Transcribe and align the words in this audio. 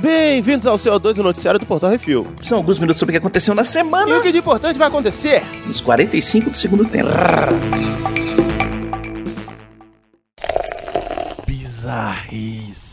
Bem-vindos 0.00 0.66
ao 0.66 0.76
CO2, 0.76 1.18
o 1.18 1.22
noticiário 1.22 1.60
do 1.60 1.66
Portal 1.66 1.90
Refil. 1.90 2.26
São 2.40 2.58
alguns 2.58 2.78
minutos 2.78 2.98
sobre 2.98 3.12
o 3.12 3.14
que 3.14 3.18
aconteceu 3.18 3.54
na 3.54 3.62
E 3.62 3.66
semana 3.66 4.18
o 4.18 4.22
que 4.22 4.32
de 4.32 4.38
importante 4.38 4.78
vai 4.78 4.88
acontecer? 4.88 5.42
nos 5.66 5.80
45 5.80 6.50
do 6.50 6.56
segundo 6.56 6.84
tempo. 6.84 7.10
Bizarrice. 11.46 12.89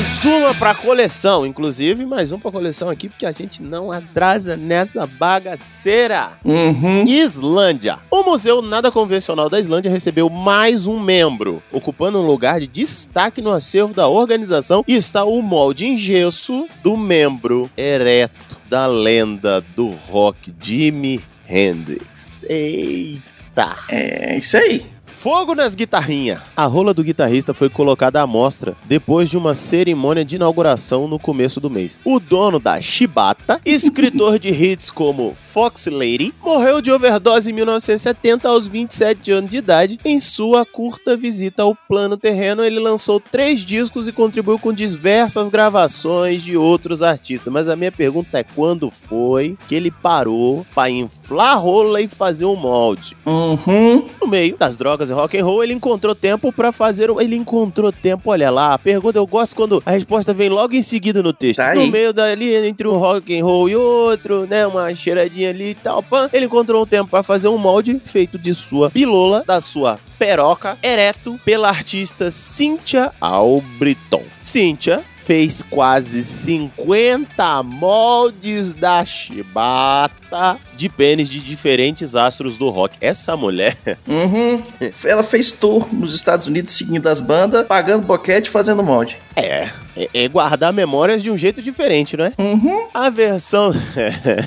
Mais 0.00 0.24
uma 0.24 0.54
pra 0.54 0.74
coleção, 0.74 1.44
inclusive 1.44 2.06
mais 2.06 2.32
um 2.32 2.38
pra 2.38 2.50
coleção 2.50 2.88
aqui, 2.88 3.06
porque 3.06 3.26
a 3.26 3.32
gente 3.32 3.60
não 3.60 3.92
atrasa 3.92 4.56
nessa 4.56 5.06
bagaceira. 5.06 6.38
Uhum. 6.42 7.04
Islândia. 7.06 7.98
O 8.10 8.22
Museu 8.22 8.62
Nada 8.62 8.90
Convencional 8.90 9.50
da 9.50 9.60
Islândia 9.60 9.90
recebeu 9.90 10.30
mais 10.30 10.86
um 10.86 10.98
membro, 10.98 11.62
ocupando 11.70 12.18
um 12.18 12.24
lugar 12.26 12.60
de 12.60 12.66
destaque 12.66 13.42
no 13.42 13.50
acervo 13.50 13.92
da 13.92 14.08
organização. 14.08 14.82
Está 14.88 15.22
o 15.22 15.42
molde 15.42 15.86
em 15.86 15.98
gesso 15.98 16.66
do 16.82 16.96
membro 16.96 17.70
ereto 17.76 18.56
da 18.70 18.86
lenda 18.86 19.60
do 19.76 19.90
rock 20.08 20.50
Jimi 20.58 21.22
Hendrix. 21.46 22.42
Eita! 22.48 23.76
É 23.90 24.38
isso 24.38 24.56
aí. 24.56 24.82
Fogo 25.10 25.54
nas 25.54 25.74
guitarrinhas. 25.74 26.40
A 26.56 26.64
rola 26.64 26.94
do 26.94 27.04
guitarrista 27.04 27.52
foi 27.52 27.68
colocada 27.68 28.22
à 28.22 28.26
mostra 28.26 28.76
depois 28.86 29.28
de 29.28 29.36
uma 29.36 29.52
cerimônia 29.52 30.24
de 30.24 30.36
inauguração 30.36 31.06
no 31.06 31.18
começo 31.18 31.60
do 31.60 31.68
mês. 31.68 31.98
O 32.04 32.18
dono 32.18 32.58
da 32.58 32.80
Shibata, 32.80 33.60
escritor 33.66 34.38
de 34.38 34.48
hits 34.48 34.88
como 34.88 35.34
Fox 35.34 35.86
Lady, 35.86 36.32
morreu 36.42 36.80
de 36.80 36.90
overdose 36.90 37.50
em 37.50 37.52
1970 37.52 38.48
aos 38.48 38.66
27 38.66 39.30
anos 39.32 39.50
de 39.50 39.58
idade. 39.58 40.00
Em 40.04 40.18
sua 40.18 40.64
curta 40.64 41.16
visita 41.16 41.62
ao 41.62 41.74
plano 41.74 42.16
terreno, 42.16 42.64
ele 42.64 42.78
lançou 42.80 43.20
três 43.20 43.60
discos 43.60 44.08
e 44.08 44.12
contribuiu 44.12 44.58
com 44.58 44.72
diversas 44.72 45.48
gravações 45.48 46.42
de 46.42 46.56
outros 46.56 47.02
artistas. 47.02 47.52
Mas 47.52 47.68
a 47.68 47.76
minha 47.76 47.92
pergunta 47.92 48.38
é 48.38 48.44
quando 48.44 48.90
foi 48.90 49.58
que 49.68 49.74
ele 49.74 49.90
parou 49.90 50.66
para 50.74 50.88
inflar 50.90 51.52
a 51.52 51.56
rola 51.56 52.00
e 52.00 52.08
fazer 52.08 52.44
um 52.44 52.56
molde? 52.56 53.16
Uhum. 53.26 54.06
No 54.20 54.26
meio 54.26 54.56
das 54.56 54.76
drogas 54.76 54.99
e 55.08 55.12
rock 55.12 55.38
and 55.38 55.44
roll, 55.44 55.62
ele 55.64 55.72
encontrou 55.72 56.14
tempo 56.14 56.52
pra 56.52 56.72
fazer. 56.72 57.10
o- 57.10 57.20
Ele 57.20 57.36
encontrou 57.36 57.90
tempo, 57.92 58.30
olha 58.30 58.50
lá. 58.50 58.74
A 58.74 58.78
pergunta 58.78 59.18
eu 59.18 59.26
gosto 59.26 59.54
quando 59.56 59.82
a 59.86 59.92
resposta 59.92 60.34
vem 60.34 60.48
logo 60.48 60.74
em 60.74 60.82
seguida 60.82 61.22
no 61.22 61.32
texto. 61.32 61.62
Tá 61.62 61.74
no 61.74 61.86
meio 61.86 62.12
dali, 62.12 62.54
entre 62.66 62.86
um 62.88 62.96
rock 62.98 63.38
and 63.38 63.44
roll 63.44 63.68
e 63.68 63.76
outro, 63.76 64.46
né? 64.46 64.66
Uma 64.66 64.94
cheiradinha 64.94 65.50
ali 65.50 65.70
e 65.70 65.74
tal. 65.74 66.02
Pã, 66.02 66.28
ele 66.32 66.46
encontrou 66.46 66.82
um 66.82 66.86
tempo 66.86 67.08
pra 67.10 67.22
fazer 67.22 67.48
um 67.48 67.56
molde 67.58 68.00
feito 68.04 68.36
de 68.38 68.52
sua 68.54 68.90
bilola, 68.90 69.44
da 69.46 69.60
sua 69.60 69.98
peroca, 70.18 70.76
ereto, 70.82 71.38
pela 71.44 71.68
artista 71.68 72.30
Cynthia 72.30 73.12
Albritton. 73.20 74.24
Cynthia 74.38 75.02
fez 75.30 75.62
quase 75.62 76.24
50 76.24 77.62
moldes 77.62 78.74
da 78.74 79.04
chibata 79.06 80.58
de 80.74 80.88
pênis 80.88 81.28
de 81.28 81.38
diferentes 81.38 82.16
astros 82.16 82.58
do 82.58 82.68
rock. 82.68 82.96
Essa 83.00 83.36
mulher 83.36 83.76
Uhum. 84.08 84.60
Ela 85.04 85.22
fez 85.22 85.52
tour 85.52 85.88
nos 85.94 86.12
Estados 86.14 86.48
Unidos 86.48 86.72
seguindo 86.74 87.06
as 87.06 87.20
bandas, 87.20 87.64
pagando 87.66 88.04
boquete 88.04 88.48
e 88.48 88.52
fazendo 88.52 88.82
molde. 88.82 89.16
é, 89.36 89.68
é, 89.96 90.08
é 90.14 90.28
guardar 90.28 90.72
memórias 90.72 91.22
de 91.22 91.30
um 91.30 91.36
jeito 91.36 91.62
diferente, 91.62 92.16
não 92.16 92.24
é? 92.24 92.32
Uhum. 92.36 92.88
A 92.92 93.08
versão 93.08 93.72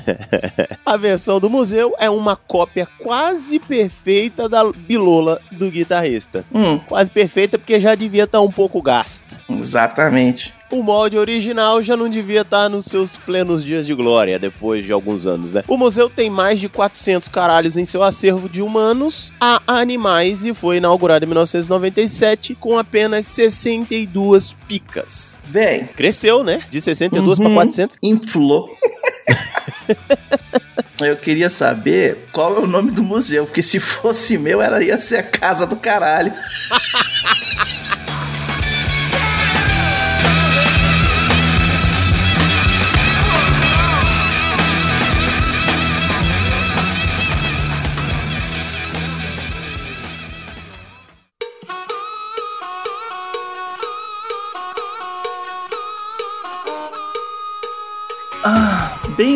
A 0.84 0.96
versão 0.98 1.40
do 1.40 1.48
museu 1.48 1.94
é 1.98 2.10
uma 2.10 2.36
cópia 2.36 2.86
quase 3.02 3.58
perfeita 3.58 4.48
da 4.48 4.70
bilola 4.70 5.40
do 5.52 5.70
guitarrista. 5.70 6.44
Hum, 6.52 6.78
Quase 6.78 7.10
perfeita 7.10 7.58
porque 7.58 7.80
já 7.80 7.94
devia 7.94 8.24
estar 8.24 8.40
um 8.42 8.50
pouco 8.50 8.82
gasta. 8.82 9.40
exatamente. 9.48 10.52
O 10.74 10.82
molde 10.82 11.16
original 11.16 11.80
já 11.84 11.96
não 11.96 12.08
devia 12.10 12.40
estar 12.40 12.68
nos 12.68 12.86
seus 12.86 13.16
plenos 13.16 13.62
dias 13.64 13.86
de 13.86 13.94
glória 13.94 14.40
depois 14.40 14.84
de 14.84 14.90
alguns 14.90 15.24
anos, 15.24 15.52
né? 15.52 15.62
O 15.68 15.76
museu 15.78 16.10
tem 16.10 16.28
mais 16.28 16.58
de 16.58 16.68
400 16.68 17.28
caralhos 17.28 17.76
em 17.76 17.84
seu 17.84 18.02
acervo 18.02 18.48
de 18.48 18.60
humanos 18.60 19.32
a 19.40 19.62
animais 19.68 20.44
e 20.44 20.52
foi 20.52 20.78
inaugurado 20.78 21.24
em 21.24 21.28
1997 21.28 22.56
com 22.56 22.76
apenas 22.76 23.24
62 23.26 24.56
picas. 24.66 25.38
Véi, 25.44 25.84
Cresceu, 25.94 26.42
né? 26.42 26.60
De 26.68 26.80
62 26.80 27.38
para 27.38 27.46
Uhum. 27.48 27.54
400. 27.54 27.96
inflou. 28.02 28.68
Eu 31.00 31.16
queria 31.16 31.50
saber 31.50 32.26
qual 32.32 32.56
é 32.56 32.58
o 32.58 32.66
nome 32.66 32.90
do 32.90 33.02
museu, 33.04 33.44
porque 33.46 33.62
se 33.62 33.78
fosse 33.78 34.36
meu, 34.38 34.60
era 34.60 34.82
ia 34.82 35.00
ser 35.00 35.18
a 35.18 35.22
casa 35.22 35.66
do 35.66 35.76
caralho. 35.76 36.32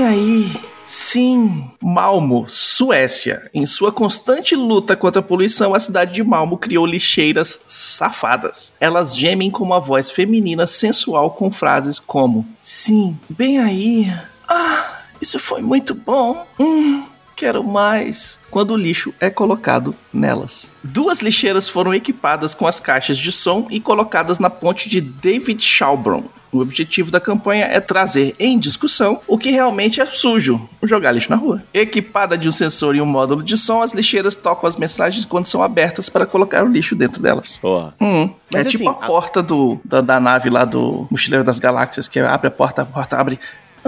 aí. 0.08 0.50
Sim, 0.82 1.70
Malmo, 1.82 2.46
Suécia. 2.48 3.50
Em 3.52 3.66
sua 3.66 3.92
constante 3.92 4.56
luta 4.56 4.96
contra 4.96 5.20
a 5.20 5.22
poluição, 5.22 5.74
a 5.74 5.80
cidade 5.80 6.14
de 6.14 6.24
Malmo 6.24 6.56
criou 6.56 6.86
lixeiras 6.86 7.60
safadas. 7.68 8.74
Elas 8.80 9.16
gemem 9.16 9.50
com 9.50 9.62
uma 9.62 9.80
voz 9.80 10.10
feminina 10.10 10.66
sensual 10.66 11.32
com 11.32 11.50
frases 11.50 11.98
como: 11.98 12.46
Sim, 12.62 13.18
bem 13.28 13.58
aí. 13.58 14.12
Ah, 14.48 15.02
isso 15.20 15.38
foi 15.38 15.60
muito 15.60 15.94
bom. 15.94 16.46
Hum, 16.58 17.04
quero 17.36 17.62
mais. 17.62 18.40
Quando 18.50 18.72
o 18.72 18.76
lixo 18.76 19.12
é 19.20 19.28
colocado 19.28 19.94
nelas. 20.12 20.70
Duas 20.82 21.20
lixeiras 21.20 21.68
foram 21.68 21.92
equipadas 21.92 22.54
com 22.54 22.66
as 22.66 22.80
caixas 22.80 23.18
de 23.18 23.30
som 23.30 23.66
e 23.68 23.78
colocadas 23.78 24.38
na 24.38 24.48
ponte 24.48 24.88
de 24.88 25.02
David 25.02 25.62
Schaubron. 25.62 26.24
O 26.50 26.60
objetivo 26.60 27.10
da 27.10 27.20
campanha 27.20 27.66
é 27.66 27.78
trazer 27.80 28.34
em 28.38 28.58
discussão 28.58 29.20
o 29.26 29.36
que 29.36 29.50
realmente 29.50 30.00
é 30.00 30.06
sujo, 30.06 30.68
jogar 30.82 31.12
lixo 31.12 31.30
na 31.30 31.36
rua. 31.36 31.62
Equipada 31.74 32.38
de 32.38 32.48
um 32.48 32.52
sensor 32.52 32.96
e 32.96 33.00
um 33.00 33.06
módulo 33.06 33.42
de 33.42 33.56
som, 33.56 33.82
as 33.82 33.92
lixeiras 33.92 34.34
tocam 34.34 34.66
as 34.68 34.76
mensagens 34.76 35.24
quando 35.24 35.46
são 35.46 35.62
abertas 35.62 36.08
para 36.08 36.24
colocar 36.26 36.64
o 36.64 36.68
lixo 36.68 36.94
dentro 36.96 37.22
delas. 37.22 37.56
Porra. 37.58 37.94
Hum, 38.00 38.30
é 38.54 38.64
tipo 38.64 38.76
assim, 38.76 38.88
a 38.88 38.90
a- 38.90 39.06
porta 39.06 39.42
do, 39.42 39.78
da, 39.84 40.00
da 40.00 40.18
nave 40.18 40.48
lá 40.48 40.64
do 40.64 41.06
Mochileiro 41.10 41.44
das 41.44 41.58
Galáxias, 41.58 42.08
que 42.08 42.18
abre 42.18 42.48
a 42.48 42.50
porta, 42.50 42.82
a 42.82 42.86
porta 42.86 43.16
abre. 43.18 43.38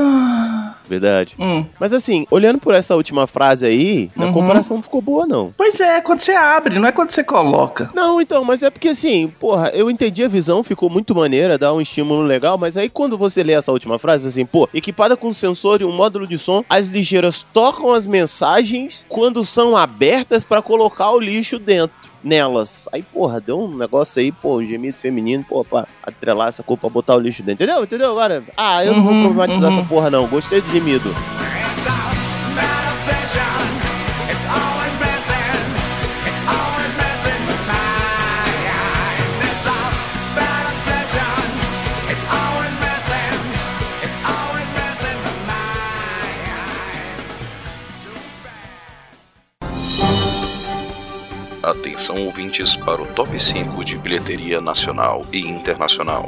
Ah, 0.03 0.75
Verdade. 0.89 1.37
hum. 1.39 1.65
Mas 1.79 1.93
assim, 1.93 2.27
olhando 2.31 2.59
por 2.59 2.75
essa 2.75 2.97
última 2.97 3.27
frase 3.27 3.65
aí, 3.67 4.11
a 4.19 4.25
Uhum. 4.25 4.33
comparação 4.33 4.77
não 4.79 4.83
ficou 4.83 5.01
boa, 5.01 5.25
não. 5.27 5.53
Pois 5.57 5.79
é, 5.79 6.01
quando 6.01 6.21
você 6.21 6.33
abre, 6.33 6.79
não 6.79 6.89
é 6.89 6.93
quando 6.93 7.11
você 7.13 7.23
coloca. 7.23 7.91
Não, 7.95 8.21
então, 8.21 8.43
mas 8.45 8.63
é 8.63 8.71
porque 8.71 8.89
assim, 8.89 9.29
porra, 9.39 9.69
eu 9.73 9.89
entendi 9.91 10.25
a 10.25 10.29
visão, 10.29 10.65
ficou 10.65 10.91
muito 10.91 11.15
maneira, 11.15 11.57
dá 11.57 11.73
um 11.73 11.81
estímulo 11.81 12.23
legal, 12.23 12.59
mas 12.59 12.77
aí 12.77 12.89
quando 12.89 13.17
você 13.17 13.43
lê 13.45 13.53
essa 13.53 13.71
última 13.71 13.99
frase, 14.01 14.27
assim, 14.27 14.45
pô, 14.45 14.69
equipada 14.75 15.17
com 15.17 15.33
sensor 15.33 15.81
e 15.81 15.85
um 15.85 15.93
módulo 15.93 16.27
de 16.27 16.39
som, 16.39 16.65
as 16.69 16.89
lixeiras 16.89 17.47
tocam 17.53 17.93
as 17.93 18.07
mensagens 18.07 19.07
quando 19.09 19.45
são 19.45 19.77
abertas 19.77 20.45
pra 20.45 20.61
colocar 20.63 21.11
o 21.11 21.21
lixo 21.21 21.59
dentro. 21.59 21.95
Nelas. 22.23 22.89
Aí, 22.93 23.03
porra, 23.03 23.41
deu 23.41 23.61
um 23.61 23.77
negócio 23.77 24.21
aí, 24.21 24.31
pô, 24.31 24.59
um 24.59 24.67
gemido 24.67 24.97
feminino, 24.99 25.45
pô, 25.49 25.65
pra 25.65 25.87
atrelar 26.03 26.49
essa 26.49 26.63
cor 26.63 26.77
pra 26.77 26.91
botar 26.91 27.15
o 27.17 27.19
lixo 27.19 27.43
dentro. 27.43 27.65
Entendeu? 27.65 27.83
Entendeu? 27.85 28.11
Agora, 28.11 28.43
ah, 28.57 28.85
eu 28.85 28.93
não 28.95 29.03
vou 29.03 29.13
Uhum, 29.13 29.23
problematizar 29.25 29.71
uhum. 29.73 29.79
essa 29.79 29.89
porra, 29.89 30.11
não. 30.11 30.27
Gostei 30.27 30.61
do 30.61 30.69
gemido. 30.71 31.09
Atenção 51.63 52.25
ouvintes 52.25 52.75
para 52.75 53.03
o 53.03 53.07
top 53.07 53.39
5 53.39 53.85
de 53.85 53.99
bilheteria 53.99 54.63
nacional 54.63 55.27
e 55.31 55.41
internacional. 55.41 56.27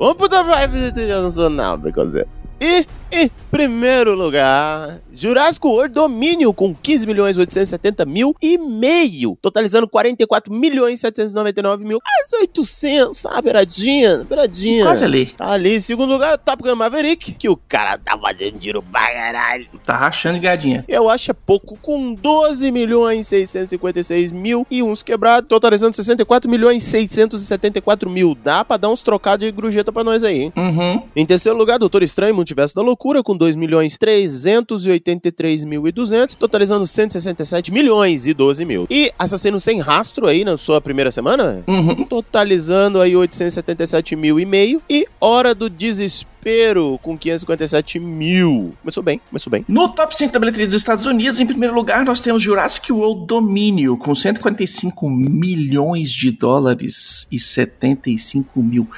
Vamos 0.00 0.16
top 0.16 0.64
5 0.64 0.66
bilheteria 0.66 1.22
nacional, 1.22 1.78
Bricosetes. 1.78 2.42
E, 2.60 2.86
em 3.10 3.30
primeiro 3.50 4.14
lugar, 4.14 5.00
Jurassic 5.12 5.66
World 5.66 5.94
Domínio 5.94 6.52
com 6.52 6.74
15 6.74 7.06
milhões 7.06 7.38
870 7.38 8.04
mil 8.04 8.34
e 8.42 8.58
meio, 8.58 9.36
totalizando 9.40 9.88
44 9.88 10.52
milhões 10.52 11.00
799 11.00 11.84
mil. 11.84 11.98
As 12.22 12.32
800, 12.32 13.20
tá? 13.22 13.40
Beiradinha, 13.40 14.24
beiradinha. 14.28 14.84
Quase 14.84 15.04
ali. 15.04 15.26
Tá 15.26 15.52
ali. 15.52 15.76
Em 15.76 15.80
segundo 15.80 16.12
lugar, 16.12 16.38
Top 16.38 16.62
Gun 16.62 16.76
Maverick, 16.76 17.32
que 17.32 17.48
o 17.48 17.56
cara 17.56 17.96
tá 17.98 18.18
fazendo 18.18 18.58
tiro 18.58 18.82
pra 18.82 19.12
caralho. 19.12 19.66
Tá 19.84 19.96
rachando 19.96 20.40
gadinha. 20.40 20.84
Eu 20.86 21.08
acho 21.08 21.30
é 21.30 21.34
pouco, 21.34 21.78
com 21.80 22.14
12 22.14 22.70
milhões 22.70 23.26
656 23.26 24.32
mil 24.32 24.66
e 24.70 24.82
uns 24.82 25.02
quebrados, 25.02 25.48
totalizando 25.48 25.94
64 25.96 26.50
milhões 26.50 26.82
674 26.84 28.08
mil. 28.10 28.34
Dá 28.34 28.64
pra 28.64 28.76
dar 28.76 28.88
uns 28.88 29.02
trocados 29.02 29.46
de 29.46 29.52
grujeta 29.52 29.92
pra 29.92 30.04
nós 30.04 30.24
aí, 30.24 30.42
hein? 30.42 30.52
Uhum. 30.56 31.02
Em 31.14 31.26
terceiro 31.26 31.58
lugar, 31.58 31.78
Doutor 31.78 32.02
Estranho 32.02 32.34
Multiverso 32.34 32.74
da 32.74 32.82
Loucura, 32.82 32.97
com 32.98 33.36
2 33.36 33.54
milhões 33.56 33.96
383 33.96 35.64
mil 35.64 35.86
e 35.86 35.92
200, 35.92 36.34
totalizando 36.34 36.86
167 36.86 37.72
milhões 37.72 38.26
e 38.26 38.34
12 38.34 38.64
mil. 38.64 38.86
E 38.90 39.12
Assassino 39.18 39.60
Sem 39.60 39.80
Rastro 39.80 40.26
aí 40.26 40.44
na 40.44 40.56
sua 40.56 40.80
primeira 40.80 41.10
semana, 41.10 41.62
Uhum. 41.66 42.04
totalizando 42.04 43.00
aí 43.00 43.14
877 43.16 44.16
mil 44.16 44.38
e 44.40 44.44
meio. 44.44 44.82
E 44.90 45.06
Hora 45.20 45.54
do 45.54 45.70
Desespero, 45.70 46.98
com 47.02 47.16
557 47.16 47.98
mil. 48.00 48.74
Começou 48.82 49.02
bem, 49.02 49.20
começou 49.28 49.50
bem. 49.50 49.64
No 49.68 49.88
top 49.88 50.16
5 50.16 50.32
da 50.32 50.38
bilheteria 50.38 50.66
dos 50.66 50.76
Estados 50.76 51.06
Unidos, 51.06 51.40
em 51.40 51.46
primeiro 51.46 51.74
lugar, 51.74 52.04
nós 52.04 52.20
temos 52.20 52.42
Jurassic 52.42 52.92
World 52.92 53.26
Domínio, 53.26 53.96
com 53.96 54.14
145 54.14 55.08
milhões 55.08 56.10
de 56.10 56.30
dólares 56.30 57.26
e 57.30 57.38
75 57.38 58.62
mil. 58.62 58.88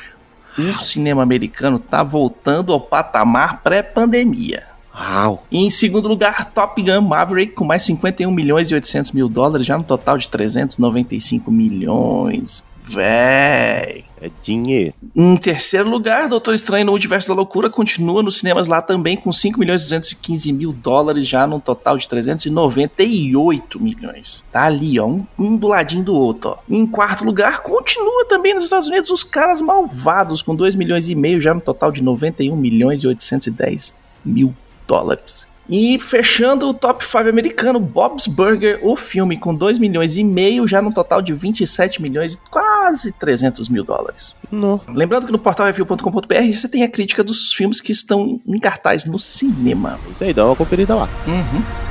O 0.59 0.79
cinema 0.81 1.23
americano 1.23 1.79
tá 1.79 2.03
voltando 2.03 2.73
ao 2.73 2.81
patamar 2.81 3.63
pré-pandemia. 3.63 4.65
Uau! 4.95 5.47
E 5.51 5.59
em 5.59 5.71
segundo 5.71 6.09
lugar, 6.09 6.51
Top 6.53 6.83
Gun 6.83 7.01
Maverick, 7.01 7.55
com 7.55 7.65
mais 7.65 7.85
51 7.85 8.31
milhões 8.31 8.71
e 8.71 8.75
800 8.75 9.13
mil 9.13 9.29
dólares, 9.29 9.67
já 9.67 9.79
no 9.79 9.85
total 9.85 10.19
de 10.19 10.29
395 10.29 11.51
milhões. 11.51 12.63
Véi. 12.91 14.05
É 14.21 14.31
dinheiro. 14.43 14.93
Em 15.17 15.35
terceiro 15.37 15.89
lugar, 15.89 16.29
Doutor 16.29 16.53
Estranho 16.53 16.85
no 16.85 16.93
Universo 16.93 17.29
da 17.29 17.35
Loucura 17.35 17.71
continua 17.71 18.23
nos 18.23 18.39
cinemas 18.39 18.67
lá 18.67 18.83
também 18.83 19.17
com 19.17 19.33
5 19.33 19.59
milhões 19.59 19.81
e 19.81 19.85
215 19.85 20.53
mil 20.53 20.73
dólares, 20.73 21.27
já 21.27 21.47
num 21.47 21.59
total 21.59 21.97
de 21.97 22.07
398 22.07 23.81
milhões. 23.81 24.45
Tá 24.53 24.65
ali, 24.65 25.01
ó, 25.01 25.07
um, 25.07 25.25
um 25.39 25.57
do 25.57 25.69
ladinho 25.69 26.05
do 26.05 26.15
outro, 26.15 26.51
ó. 26.51 26.59
Em 26.69 26.87
quarto 26.87 27.25
lugar, 27.25 27.63
continua 27.63 28.27
também 28.27 28.53
nos 28.53 28.65
Estados 28.65 28.89
Unidos 28.89 29.11
os 29.11 29.25
caras 29.25 29.63
malvados 29.63 30.43
com 30.43 30.55
2 30.55 30.75
milhões 30.75 31.09
e 31.09 31.15
meio, 31.15 31.41
já 31.41 31.55
no 31.55 31.61
total 31.61 31.91
de 31.91 32.03
91 32.03 32.55
milhões 32.55 33.03
e 33.03 33.07
810 33.07 33.95
mil 34.23 34.55
dólares. 34.87 35.49
E 35.73 36.01
fechando 36.01 36.69
o 36.69 36.75
top 36.75 37.05
5 37.05 37.29
americano, 37.29 37.79
Bob's 37.79 38.27
Burger, 38.27 38.81
o 38.83 38.97
filme 38.97 39.39
com 39.39 39.55
2 39.55 39.79
milhões 39.79 40.17
e 40.17 40.25
meio, 40.25 40.67
já 40.67 40.83
no 40.83 40.93
total 40.93 41.23
de 41.23 41.33
27 41.33 42.03
milhões 42.03 42.33
e 42.33 42.51
quase 42.81 43.13
300 43.13 43.69
mil 43.69 43.85
dólares. 43.85 44.35
Não. 44.51 44.81
Lembrando 44.89 45.27
que 45.27 45.33
no 45.33 45.39
portal 45.39 45.67
review.com.br 45.67 46.53
você 46.53 46.69
tem 46.69 46.83
a 46.83 46.89
crítica 46.89 47.23
dos 47.23 47.53
filmes 47.53 47.79
que 47.81 47.93
estão 47.93 48.41
em 48.47 48.59
cartaz 48.59 49.05
no 49.05 49.19
cinema. 49.19 49.99
Isso 50.11 50.25
aí, 50.25 50.33
dá 50.33 50.47
uma 50.47 50.57
conferida 50.57 50.95
lá. 50.95 51.09
Uhum. 51.27 51.90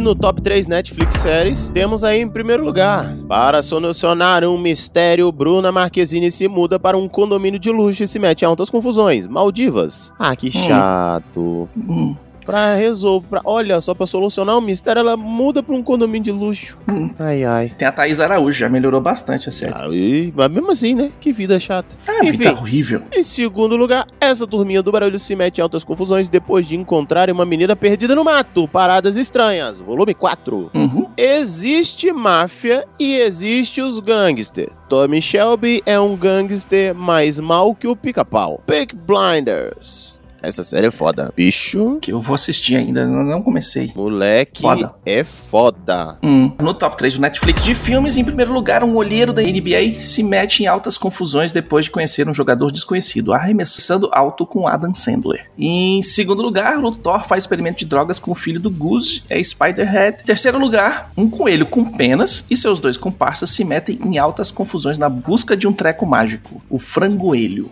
E 0.00 0.02
no 0.02 0.14
top 0.14 0.40
3 0.40 0.66
Netflix 0.66 1.16
séries, 1.16 1.68
temos 1.68 2.04
aí 2.04 2.22
em 2.22 2.28
primeiro 2.28 2.64
lugar. 2.64 3.14
Para 3.28 3.62
solucionar 3.62 4.42
um 4.44 4.56
mistério, 4.56 5.30
Bruna 5.30 5.70
Marquezine 5.70 6.30
se 6.30 6.48
muda 6.48 6.80
para 6.80 6.96
um 6.96 7.06
condomínio 7.06 7.60
de 7.60 7.70
luxo 7.70 8.02
e 8.02 8.08
se 8.08 8.18
mete 8.18 8.40
em 8.40 8.46
altas 8.46 8.70
confusões. 8.70 9.26
Maldivas. 9.26 10.10
Ah, 10.18 10.34
que 10.34 10.50
chato. 10.50 11.68
Hum, 11.76 12.16
Pra 12.44 12.74
resolver. 12.74 13.26
Pra... 13.28 13.40
Olha, 13.44 13.80
só 13.80 13.94
pra 13.94 14.06
solucionar 14.06 14.56
um 14.56 14.60
mistério, 14.60 15.00
ela 15.00 15.16
muda 15.16 15.62
pra 15.62 15.74
um 15.74 15.82
condomínio 15.82 16.24
de 16.24 16.32
luxo. 16.32 16.78
hum. 16.88 17.10
Ai, 17.18 17.44
ai. 17.44 17.72
Tem 17.76 17.86
a 17.86 17.92
Thaís 17.92 18.20
Araújo, 18.20 18.58
já 18.58 18.68
melhorou 18.68 19.00
bastante 19.00 19.48
a 19.48 19.52
série. 19.52 20.32
Mas 20.34 20.48
mesmo 20.50 20.70
assim, 20.70 20.94
né? 20.94 21.10
Que 21.20 21.32
vida 21.32 21.58
chata. 21.60 21.96
Ah, 22.06 22.20
Enfim. 22.22 22.38
vida 22.38 22.52
horrível. 22.52 23.02
Em 23.12 23.22
segundo 23.22 23.76
lugar, 23.76 24.06
essa 24.20 24.46
turminha 24.46 24.82
do 24.82 24.92
barulho 24.92 25.18
se 25.18 25.34
mete 25.36 25.58
em 25.58 25.62
altas 25.62 25.84
confusões 25.84 26.28
depois 26.28 26.66
de 26.66 26.76
encontrarem 26.76 27.34
uma 27.34 27.44
menina 27.46 27.74
perdida 27.76 28.14
no 28.14 28.24
mato. 28.24 28.66
Paradas 28.68 29.16
estranhas. 29.16 29.80
Volume 29.80 30.14
4. 30.14 30.70
Uhum. 30.74 31.06
Existe 31.16 32.12
máfia 32.12 32.84
e 32.98 33.16
existe 33.16 33.80
os 33.80 34.00
gangster. 34.00 34.70
Tommy 34.88 35.20
Shelby 35.22 35.82
é 35.86 35.98
um 36.00 36.16
gangster 36.16 36.94
mais 36.94 37.38
mal 37.38 37.74
que 37.74 37.86
o 37.86 37.94
pica-pau. 37.96 38.60
Peak 38.66 38.94
Blinders. 38.96 40.19
Essa 40.42 40.64
série 40.64 40.86
é 40.86 40.90
foda. 40.90 41.32
Bicho, 41.36 41.98
Que 42.00 42.12
eu 42.12 42.20
vou 42.20 42.34
assistir 42.34 42.76
ainda, 42.76 43.06
não 43.06 43.42
comecei. 43.42 43.92
moleque 43.94 44.62
Foda. 44.62 44.94
é 45.04 45.24
foda. 45.24 46.18
Hum. 46.22 46.52
No 46.60 46.74
top 46.74 46.96
3 46.96 47.14
do 47.14 47.20
Netflix 47.20 47.62
de 47.62 47.74
filmes, 47.74 48.16
em 48.16 48.24
primeiro 48.24 48.52
lugar, 48.52 48.82
um 48.82 48.96
olheiro 48.96 49.32
da 49.32 49.42
NBA 49.42 50.00
se 50.00 50.22
mete 50.22 50.62
em 50.62 50.66
altas 50.66 50.96
confusões 50.96 51.52
depois 51.52 51.84
de 51.86 51.90
conhecer 51.90 52.28
um 52.28 52.34
jogador 52.34 52.70
desconhecido, 52.70 53.32
arremessando 53.32 54.08
alto 54.12 54.46
com 54.46 54.66
Adam 54.66 54.94
Sandler. 54.94 55.50
Em 55.58 56.02
segundo 56.02 56.42
lugar, 56.42 56.82
o 56.82 56.92
Thor 56.94 57.26
faz 57.26 57.44
experimento 57.44 57.78
de 57.80 57.86
drogas 57.86 58.18
com 58.18 58.30
o 58.30 58.34
filho 58.34 58.60
do 58.60 58.70
Goose, 58.70 59.22
é 59.28 59.42
Spiderhead. 59.42 60.22
Em 60.22 60.26
terceiro 60.26 60.58
lugar, 60.58 61.10
um 61.16 61.28
coelho 61.28 61.66
com 61.66 61.84
penas 61.84 62.44
e 62.50 62.56
seus 62.56 62.80
dois 62.80 62.96
comparsas 62.96 63.50
se 63.50 63.64
metem 63.64 63.98
em 64.04 64.18
altas 64.18 64.50
confusões 64.50 64.98
na 64.98 65.08
busca 65.08 65.56
de 65.56 65.66
um 65.66 65.72
treco 65.72 66.06
mágico, 66.06 66.62
o 66.68 66.78
frangoelho. 66.78 67.70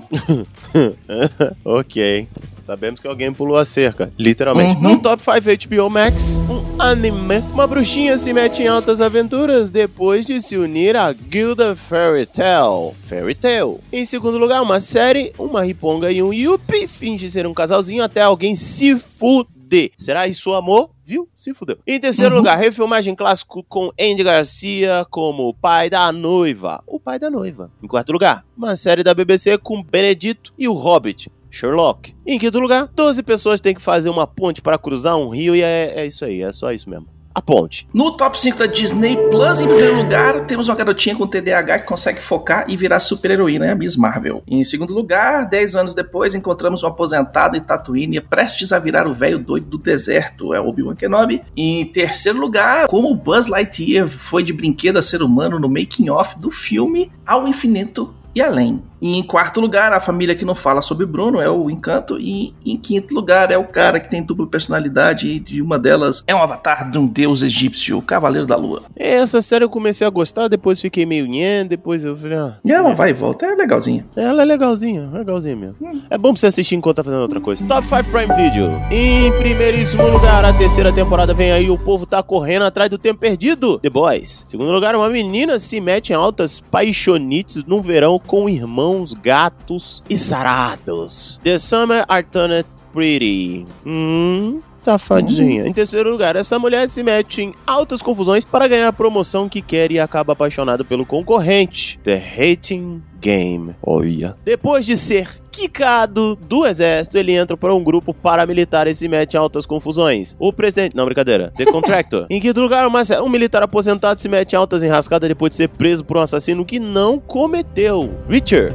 ok. 1.64 2.28
Sabemos 2.68 3.00
que 3.00 3.08
alguém 3.08 3.32
pulou 3.32 3.56
a 3.56 3.64
cerca, 3.64 4.12
literalmente. 4.18 4.76
Uhum. 4.76 4.82
No 4.82 4.98
top 5.00 5.22
5 5.22 5.66
HBO 5.66 5.88
Max, 5.88 6.36
um 6.50 6.82
anime. 6.82 7.38
Uma 7.50 7.66
bruxinha 7.66 8.18
se 8.18 8.30
mete 8.30 8.62
em 8.62 8.66
altas 8.68 9.00
aventuras 9.00 9.70
depois 9.70 10.26
de 10.26 10.42
se 10.42 10.54
unir 10.54 10.94
à 10.94 11.10
Guilda 11.14 11.74
Fairy 11.74 12.26
Tail. 12.26 12.94
Fairy 13.06 13.34
Tail. 13.34 13.80
Em 13.90 14.04
segundo 14.04 14.36
lugar, 14.36 14.60
uma 14.60 14.80
série, 14.80 15.32
uma 15.38 15.62
riponga 15.64 16.12
e 16.12 16.22
um 16.22 16.30
yuppie 16.30 16.86
finge 16.86 17.30
ser 17.30 17.46
um 17.46 17.54
casalzinho 17.54 18.04
até 18.04 18.20
alguém 18.20 18.54
se 18.54 18.94
fuder. 18.98 19.90
Será 19.96 20.28
isso 20.28 20.52
amor? 20.52 20.90
Viu? 21.06 21.26
Se 21.34 21.54
fudeu. 21.54 21.78
Em 21.86 21.98
terceiro 21.98 22.32
Uhum. 22.34 22.38
lugar, 22.40 22.58
refilmagem 22.58 23.14
clássico 23.14 23.64
com 23.66 23.90
Andy 23.98 24.22
Garcia 24.22 25.06
como 25.10 25.48
o 25.48 25.54
pai 25.54 25.88
da 25.88 26.12
noiva. 26.12 26.82
O 26.86 27.00
pai 27.00 27.18
da 27.18 27.30
noiva. 27.30 27.70
Em 27.82 27.86
quarto 27.86 28.12
lugar, 28.12 28.44
uma 28.54 28.76
série 28.76 29.02
da 29.02 29.14
BBC 29.14 29.56
com 29.56 29.82
Benedito 29.82 30.52
e 30.58 30.68
o 30.68 30.74
Hobbit. 30.74 31.30
Sherlock. 31.58 32.14
Em 32.24 32.38
quinto 32.38 32.60
lugar, 32.60 32.88
12 32.94 33.22
pessoas 33.24 33.60
têm 33.60 33.74
que 33.74 33.82
fazer 33.82 34.08
uma 34.10 34.26
ponte 34.26 34.62
para 34.62 34.78
cruzar 34.78 35.16
um 35.16 35.30
rio 35.30 35.56
e 35.56 35.62
é, 35.62 35.92
é 35.96 36.06
isso 36.06 36.24
aí, 36.24 36.42
é 36.42 36.52
só 36.52 36.72
isso 36.72 36.88
mesmo. 36.88 37.06
A 37.34 37.42
ponte. 37.42 37.86
No 37.94 38.16
top 38.16 38.40
5 38.40 38.58
da 38.58 38.66
Disney 38.66 39.16
Plus, 39.30 39.60
em 39.60 39.66
primeiro 39.66 39.96
lugar, 39.96 40.40
temos 40.46 40.66
uma 40.66 40.74
garotinha 40.74 41.14
com 41.14 41.26
TDAH 41.26 41.80
que 41.80 41.86
consegue 41.86 42.20
focar 42.20 42.64
e 42.68 42.76
virar 42.76 42.98
super-heroína, 42.98 43.66
é 43.66 43.70
a 43.70 43.74
Miss 43.76 43.96
Marvel. 43.96 44.42
Em 44.46 44.64
segundo 44.64 44.92
lugar, 44.92 45.48
10 45.48 45.76
anos 45.76 45.94
depois, 45.94 46.34
encontramos 46.34 46.82
um 46.82 46.88
aposentado 46.88 47.56
em 47.56 47.60
Tatooine 47.60 48.20
prestes 48.20 48.72
a 48.72 48.78
virar 48.80 49.06
o 49.06 49.14
velho 49.14 49.38
doido 49.38 49.66
do 49.66 49.78
deserto, 49.78 50.52
é 50.52 50.60
Obi-Wan 50.60 50.96
Kenobi. 50.96 51.42
Em 51.56 51.84
terceiro 51.86 52.40
lugar, 52.40 52.88
como 52.88 53.14
Buzz 53.14 53.46
Lightyear 53.46 54.08
foi 54.08 54.42
de 54.42 54.52
brinquedo 54.52 54.96
a 54.96 55.02
ser 55.02 55.22
humano 55.22 55.60
no 55.60 55.68
making-off 55.68 56.36
do 56.38 56.50
filme 56.50 57.12
Ao 57.24 57.46
Infinito 57.46 58.14
e 58.38 58.42
Além. 58.42 58.82
E 59.00 59.16
em 59.16 59.22
quarto 59.22 59.60
lugar, 59.60 59.92
a 59.92 60.00
família 60.00 60.34
que 60.34 60.44
não 60.44 60.56
fala 60.56 60.82
sobre 60.82 61.06
Bruno 61.06 61.40
é 61.40 61.48
o 61.48 61.70
Encanto. 61.70 62.18
E 62.18 62.52
em 62.66 62.76
quinto 62.76 63.14
lugar, 63.14 63.50
é 63.52 63.56
o 63.56 63.64
cara 63.64 64.00
que 64.00 64.08
tem 64.10 64.22
dupla 64.22 64.44
personalidade 64.46 65.28
e 65.28 65.38
de 65.38 65.62
uma 65.62 65.78
delas 65.78 66.24
é 66.26 66.34
um 66.34 66.42
avatar 66.42 66.90
de 66.90 66.98
um 66.98 67.06
deus 67.06 67.42
egípcio, 67.42 67.98
o 67.98 68.02
Cavaleiro 68.02 68.44
da 68.46 68.56
Lua. 68.56 68.82
Essa 68.96 69.40
série 69.40 69.64
eu 69.64 69.68
comecei 69.68 70.04
a 70.04 70.10
gostar, 70.10 70.48
depois 70.48 70.80
fiquei 70.80 71.06
meio 71.06 71.26
nhen, 71.26 71.66
depois 71.66 72.04
eu 72.04 72.16
falei, 72.16 72.38
ah, 72.38 72.56
E 72.64 72.72
ela 72.72 72.92
vai 72.92 73.10
e 73.10 73.12
volta, 73.12 73.46
é 73.46 73.54
legalzinha. 73.54 74.04
ela 74.16 74.42
é 74.42 74.44
legalzinha, 74.44 75.08
legalzinha 75.12 75.54
mesmo. 75.54 75.76
É 76.10 76.18
bom 76.18 76.32
pra 76.32 76.40
você 76.40 76.48
assistir 76.48 76.74
enquanto 76.74 76.96
tá 76.96 77.04
fazendo 77.04 77.22
outra 77.22 77.40
coisa. 77.40 77.64
Top 77.66 77.86
5 77.86 78.10
Prime 78.10 78.34
Video. 78.34 78.82
Em 78.90 79.30
primeiríssimo 79.38 80.08
lugar, 80.08 80.44
a 80.44 80.52
terceira 80.52 80.92
temporada 80.92 81.32
vem 81.32 81.52
aí, 81.52 81.70
o 81.70 81.78
povo 81.78 82.04
tá 82.04 82.20
correndo 82.20 82.64
atrás 82.64 82.90
do 82.90 82.98
tempo 82.98 83.20
perdido. 83.20 83.78
The 83.78 83.90
Boys. 83.90 84.44
Segundo 84.48 84.72
lugar, 84.72 84.96
uma 84.96 85.08
menina 85.08 85.60
se 85.60 85.80
mete 85.80 86.10
em 86.10 86.16
altas 86.16 86.60
paixonites 86.68 87.64
no 87.64 87.80
verão 87.80 88.18
com 88.28 88.48
irmãos 88.48 89.14
gatos 89.14 90.04
e 90.08 90.16
sarados. 90.16 91.40
The 91.42 91.58
Summer 91.58 92.04
Are 92.06 92.22
Turned 92.22 92.66
Pretty. 92.92 93.66
Hum, 93.84 94.60
Safadinha. 94.82 95.66
Em 95.66 95.72
terceiro 95.72 96.10
lugar, 96.10 96.36
essa 96.36 96.58
mulher 96.58 96.88
se 96.88 97.02
mete 97.02 97.42
em 97.42 97.54
altas 97.66 98.02
confusões 98.02 98.44
para 98.44 98.68
ganhar 98.68 98.88
a 98.88 98.92
promoção 98.92 99.48
que 99.48 99.62
quer 99.62 99.90
e 99.90 99.98
acaba 99.98 100.34
apaixonada 100.34 100.84
pelo 100.84 101.06
concorrente. 101.06 101.98
The 102.02 102.16
Hating 102.16 103.02
Game. 103.20 103.74
Olha. 103.82 104.36
Depois 104.44 104.84
de 104.84 104.96
ser 104.96 105.40
quicado 105.58 106.36
do 106.36 106.64
exército, 106.66 107.18
ele 107.18 107.32
entra 107.32 107.56
para 107.56 107.74
um 107.74 107.82
grupo 107.82 108.14
paramilitar 108.14 108.86
e 108.86 108.94
se 108.94 109.08
mete 109.08 109.34
em 109.34 109.36
altas 109.36 109.66
confusões. 109.66 110.36
O 110.38 110.52
presidente. 110.52 110.94
Não, 110.94 111.04
brincadeira. 111.04 111.52
The 111.56 111.66
Contractor. 111.72 112.26
em 112.30 112.40
quinto 112.40 112.60
lugar, 112.60 112.86
uma, 112.86 113.02
um 113.22 113.28
militar 113.28 113.62
aposentado 113.62 114.20
se 114.20 114.28
mete 114.28 114.52
em 114.52 114.56
altas 114.56 114.82
enrascadas 114.82 115.28
depois 115.28 115.50
de 115.50 115.56
ser 115.56 115.68
preso 115.68 116.04
por 116.04 116.16
um 116.16 116.20
assassino 116.20 116.64
que 116.64 116.78
não 116.78 117.18
cometeu. 117.18 118.10
Richard. 118.28 118.74